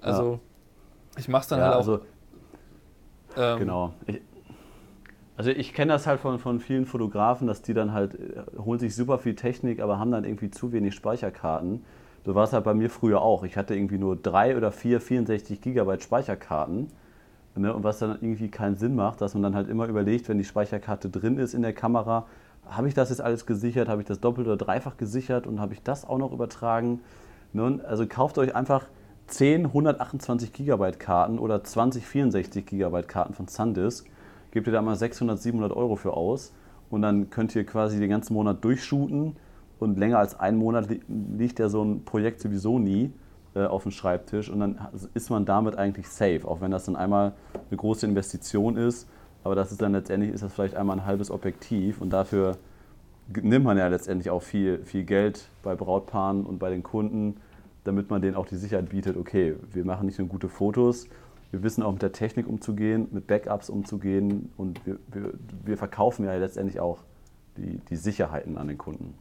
[0.02, 0.40] Also, ja.
[1.18, 1.80] ich mach's dann ja, halt auch.
[1.80, 2.00] Also,
[3.38, 3.94] ähm, genau.
[4.08, 4.22] Ich,
[5.36, 8.80] also ich kenne das halt von, von vielen Fotografen, dass die dann halt, äh, holen
[8.80, 11.84] sich super viel Technik, aber haben dann irgendwie zu wenig Speicherkarten.
[12.26, 13.44] So war es halt bei mir früher auch.
[13.44, 16.90] Ich hatte irgendwie nur drei oder vier 64 Gigabyte Speicherkarten.
[17.56, 20.40] Ne, und was dann irgendwie keinen Sinn macht, dass man dann halt immer überlegt, wenn
[20.40, 22.26] die Speicherkarte drin ist in der Kamera,
[22.70, 25.48] habe ich das jetzt alles gesichert, habe ich das doppelt oder dreifach gesichert?
[25.48, 27.02] Und habe ich das auch noch übertragen.
[27.52, 28.86] Nun, also kauft euch einfach
[29.28, 34.10] 10 128 GB Karten oder 20 64 GB Karten von SanDisk,
[34.52, 36.54] gebt ihr da mal 600, 700 Euro für aus.
[36.90, 39.36] Und dann könnt ihr quasi den ganzen Monat durchshooten.
[39.80, 43.12] Und länger als einen Monat li liegt ja so ein Projekt sowieso nie
[43.56, 44.50] äh, auf dem Schreibtisch.
[44.50, 44.80] Und dann
[45.14, 47.34] ist man damit eigentlich safe, auch wenn das dann einmal
[47.70, 49.08] eine große Investition ist
[49.44, 52.58] aber das ist dann letztendlich, ist das vielleicht einmal ein halbes Objektiv und dafür
[53.28, 57.38] nimmt man ja letztendlich auch viel, viel Geld bei Brautpaaren und bei den Kunden,
[57.84, 61.08] damit man denen auch die Sicherheit bietet, okay, wir machen nicht nur gute Fotos,
[61.52, 65.34] wir wissen auch mit der Technik umzugehen, mit Backups umzugehen und wir, wir,
[65.64, 67.00] wir verkaufen ja letztendlich auch
[67.58, 69.14] die, die Sicherheiten an den Kunden.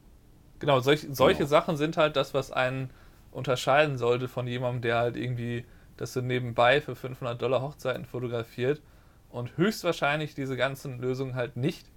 [0.58, 1.48] Genau, solch, solche Genau.
[1.48, 2.90] Sachen sind halt das, was einen
[3.32, 5.64] unterscheiden sollte von jemandem, der halt irgendwie
[5.96, 8.80] das so nebenbei für 500 Dollar Hochzeiten fotografiert
[9.32, 11.90] und höchstwahrscheinlich diese ganzen Lösungen halt nicht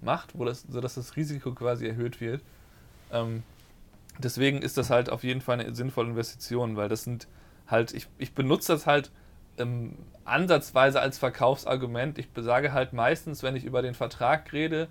[0.00, 2.44] macht, wo das, sodass das Risiko quasi erhöht wird.
[3.10, 3.44] Ähm,
[4.18, 7.28] deswegen ist das halt auf jeden Fall eine sinnvolle Investition, weil das sind
[7.66, 9.12] halt, ich, ich benutze das halt
[9.58, 12.18] ähm, ansatzweise als Verkaufsargument.
[12.18, 14.88] Ich sage halt meistens, wenn ich über den Vertrag rede,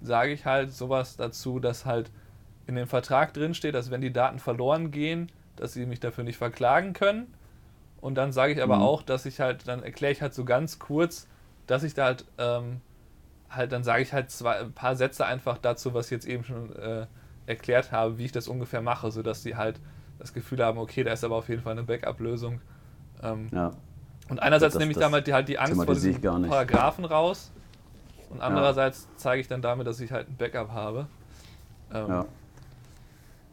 [0.00, 2.10] sage ich halt sowas dazu, dass halt
[2.66, 6.24] in dem Vertrag drin steht, dass wenn die Daten verloren gehen, dass sie mich dafür
[6.24, 7.32] nicht verklagen können.
[8.00, 8.82] Und dann sage ich aber Mhm.
[8.82, 11.28] auch, dass ich halt, dann erkläre ich halt so ganz kurz,
[11.66, 12.80] dass ich da halt, ähm,
[13.50, 16.44] halt, dann sage ich halt zwei, ein paar Sätze einfach dazu, was ich jetzt eben
[16.44, 17.06] schon äh,
[17.46, 19.80] erklärt habe, wie ich das ungefähr mache, sodass sie halt
[20.18, 22.60] das Gefühl haben, okay, da ist aber auf jeden Fall eine Backup-Lösung.
[23.22, 23.70] Ähm, Ja.
[24.28, 26.20] und einerseits Das- nehme ich damit die, halt die Angst vor diesen.
[26.20, 27.52] Paragraphen raus.
[28.30, 31.06] Und andererseits zeige ich dann damit, dass ich halt ein Backup habe.
[31.94, 32.26] Ähm, Ja.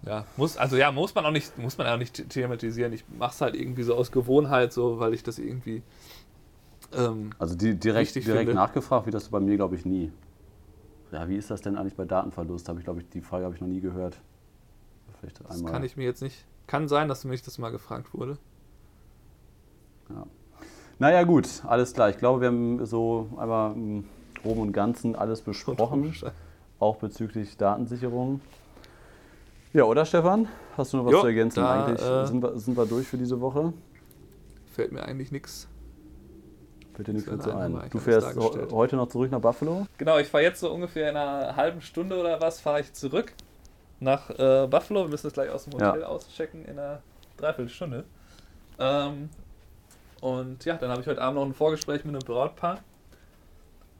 [0.06, 2.92] ja, muss, also ja, muss man auch nicht, muss man auch nicht thematisieren.
[2.94, 5.84] Ich mache es halt irgendwie so aus Gewohnheit, so, weil ich das irgendwie.
[6.98, 8.54] Ähm, Also die, direkt, direkt finde.
[8.54, 10.12] nachgefragt, wie das bei mir, glaube ich, nie.
[11.12, 12.68] Ja, wie ist das denn eigentlich bei Datenverlust?
[12.70, 14.20] Habe ich, glaube ich, die Frage habe ich noch nie gehört.
[15.20, 15.72] Vielleicht das einmal.
[15.72, 16.46] kann ich mir jetzt nicht.
[16.68, 18.38] Kann sein, dass mich das mal gefragt wurde.
[20.10, 20.26] Ja.
[21.00, 22.10] Naja, gut, alles klar.
[22.10, 24.06] Ich glaube, wir haben so einmal im
[24.42, 26.14] Groben und Ganzen alles besprochen,
[26.80, 28.42] auch bezüglich Datensicherung.
[29.74, 30.48] Ja, oder Stefan?
[30.78, 31.60] Hast du noch was Jo, zu ergänzen?
[31.62, 33.74] da, Eigentlich äh, sind, wir, sind wir durch für diese Woche.
[34.72, 35.68] Fällt mir eigentlich nichts.
[36.96, 37.82] Fällt dir nichts mehr zu ein.
[37.90, 39.86] Du fährst heute noch zurück nach Buffalo?
[39.98, 43.34] Genau, ich fahre jetzt so ungefähr in einer halben Stunde oder was, fahre ich zurück
[44.00, 45.04] nach äh, Buffalo.
[45.04, 46.08] Wir müssen das gleich aus dem Hotel Ja.
[46.08, 47.02] auschecken in einer
[47.38, 48.04] Dreiviertelstunde.
[48.80, 49.30] Ähm,
[50.22, 52.80] und ja, dann habe ich heute Abend noch ein Vorgespräch mit einem Brautpaar.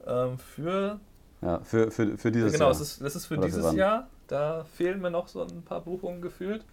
[0.06, 1.00] Ähm, für
[1.42, 2.72] Ja, für, für, für dieses genau, Jahr.
[2.72, 3.76] das ist, das ist für Oder für dieses wann?
[3.76, 4.08] Jahr.
[4.28, 6.64] Da fehlen mir noch so ein paar Buchungen gefühlt.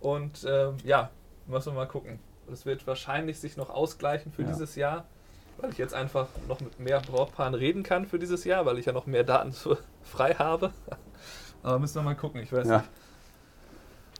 [0.00, 1.10] Und ähm, ja,
[1.46, 2.18] müssen wir mal gucken.
[2.48, 4.48] Das wird wahrscheinlich sich noch ausgleichen für Ja.
[4.48, 5.04] dieses Jahr,
[5.58, 8.86] weil ich jetzt einfach noch mit mehr Brautpaaren reden kann für dieses Jahr, weil ich
[8.86, 10.72] ja noch mehr Daten zu, frei habe.
[11.62, 12.42] Aber müssen wir mal gucken.
[12.42, 12.78] Ich weiß Ja.
[12.78, 12.88] nicht,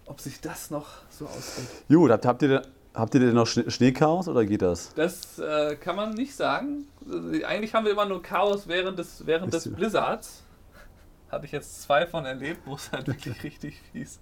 [0.07, 1.66] ob sich das noch so ausgeht.
[1.89, 4.95] Gut, habt, ihr, denn- habt ihr denn noch Schne- Schneechaos oder geht das?
[4.95, 6.87] Das äh, kann man nicht sagen.
[7.47, 10.43] Eigentlich haben wir immer nur Chaos während des, während des Blizzards.
[11.30, 14.20] Hatte ich jetzt zwei von erlebt, wo es halt wirklich richtig fies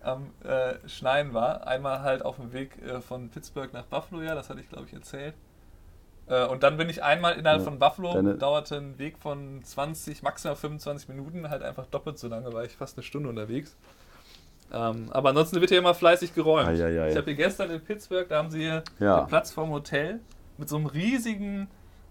[0.00, 1.66] am äh, Schneien war.
[1.66, 4.84] Einmal halt auf dem Weg äh, von Pittsburgh nach Buffalo, ja, das hatte ich glaube
[4.86, 5.34] ich erzählt.
[6.26, 10.22] Äh, und dann bin ich einmal innerhalb Ja, von Buffalo, dauerte ein Weg von 20,
[10.22, 13.76] maximal 25 Minuten, halt einfach doppelt so lange, war ich fast eine Stunde unterwegs.
[14.72, 16.66] Ähm, aber ansonsten wird hier immer fleißig geräumt.
[16.68, 17.10] Eieiei.
[17.10, 19.20] Ich habe hier gestern in Pittsburgh, da haben sie hier Ja.
[19.20, 20.20] den Platz vorm Hotel
[20.56, 21.68] mit so einem riesigen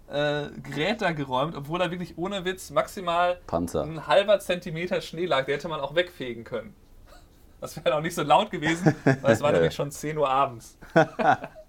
[0.10, 3.84] äh, Gerät da geräumt, obwohl da wirklich ohne Witz maximal Panzer.
[3.84, 5.46] ein halber Zentimeter Schnee lag.
[5.46, 6.76] Der hätte man auch wegfegen können.
[7.62, 9.76] Das wäre auch nicht so laut gewesen, weil es war Ja, nämlich ja.
[9.78, 10.78] schon 10 Uhr abends.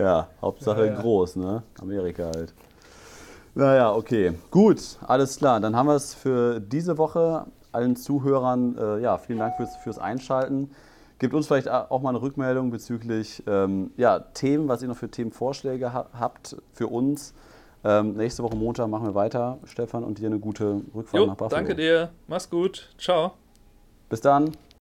[0.00, 1.00] Ja, Hauptsache Ja, ja.
[1.00, 1.62] groß, ne?
[1.80, 2.54] Amerika halt.
[3.54, 4.32] Naja, okay.
[4.50, 5.60] Gut, alles klar.
[5.60, 7.46] Dann haben wir es für diese Woche.
[7.72, 10.70] Allen Zuhörern, äh, ja, vielen Dank fürs, fürs Einschalten.
[11.20, 15.10] Gebt uns vielleicht auch mal eine Rückmeldung bezüglich ähm, ja, Themen, was ihr noch für
[15.10, 17.34] Themenvorschläge ha habt für uns.
[17.84, 21.36] Ähm, nächste Woche Montag machen wir weiter, Stefan, und dir eine gute Rückfahrt Jo, nach
[21.36, 21.60] Buffalo.
[21.60, 22.10] danke dir.
[22.26, 22.88] Mach's gut.
[22.98, 23.32] Ciao.
[24.08, 24.52] Bis dann.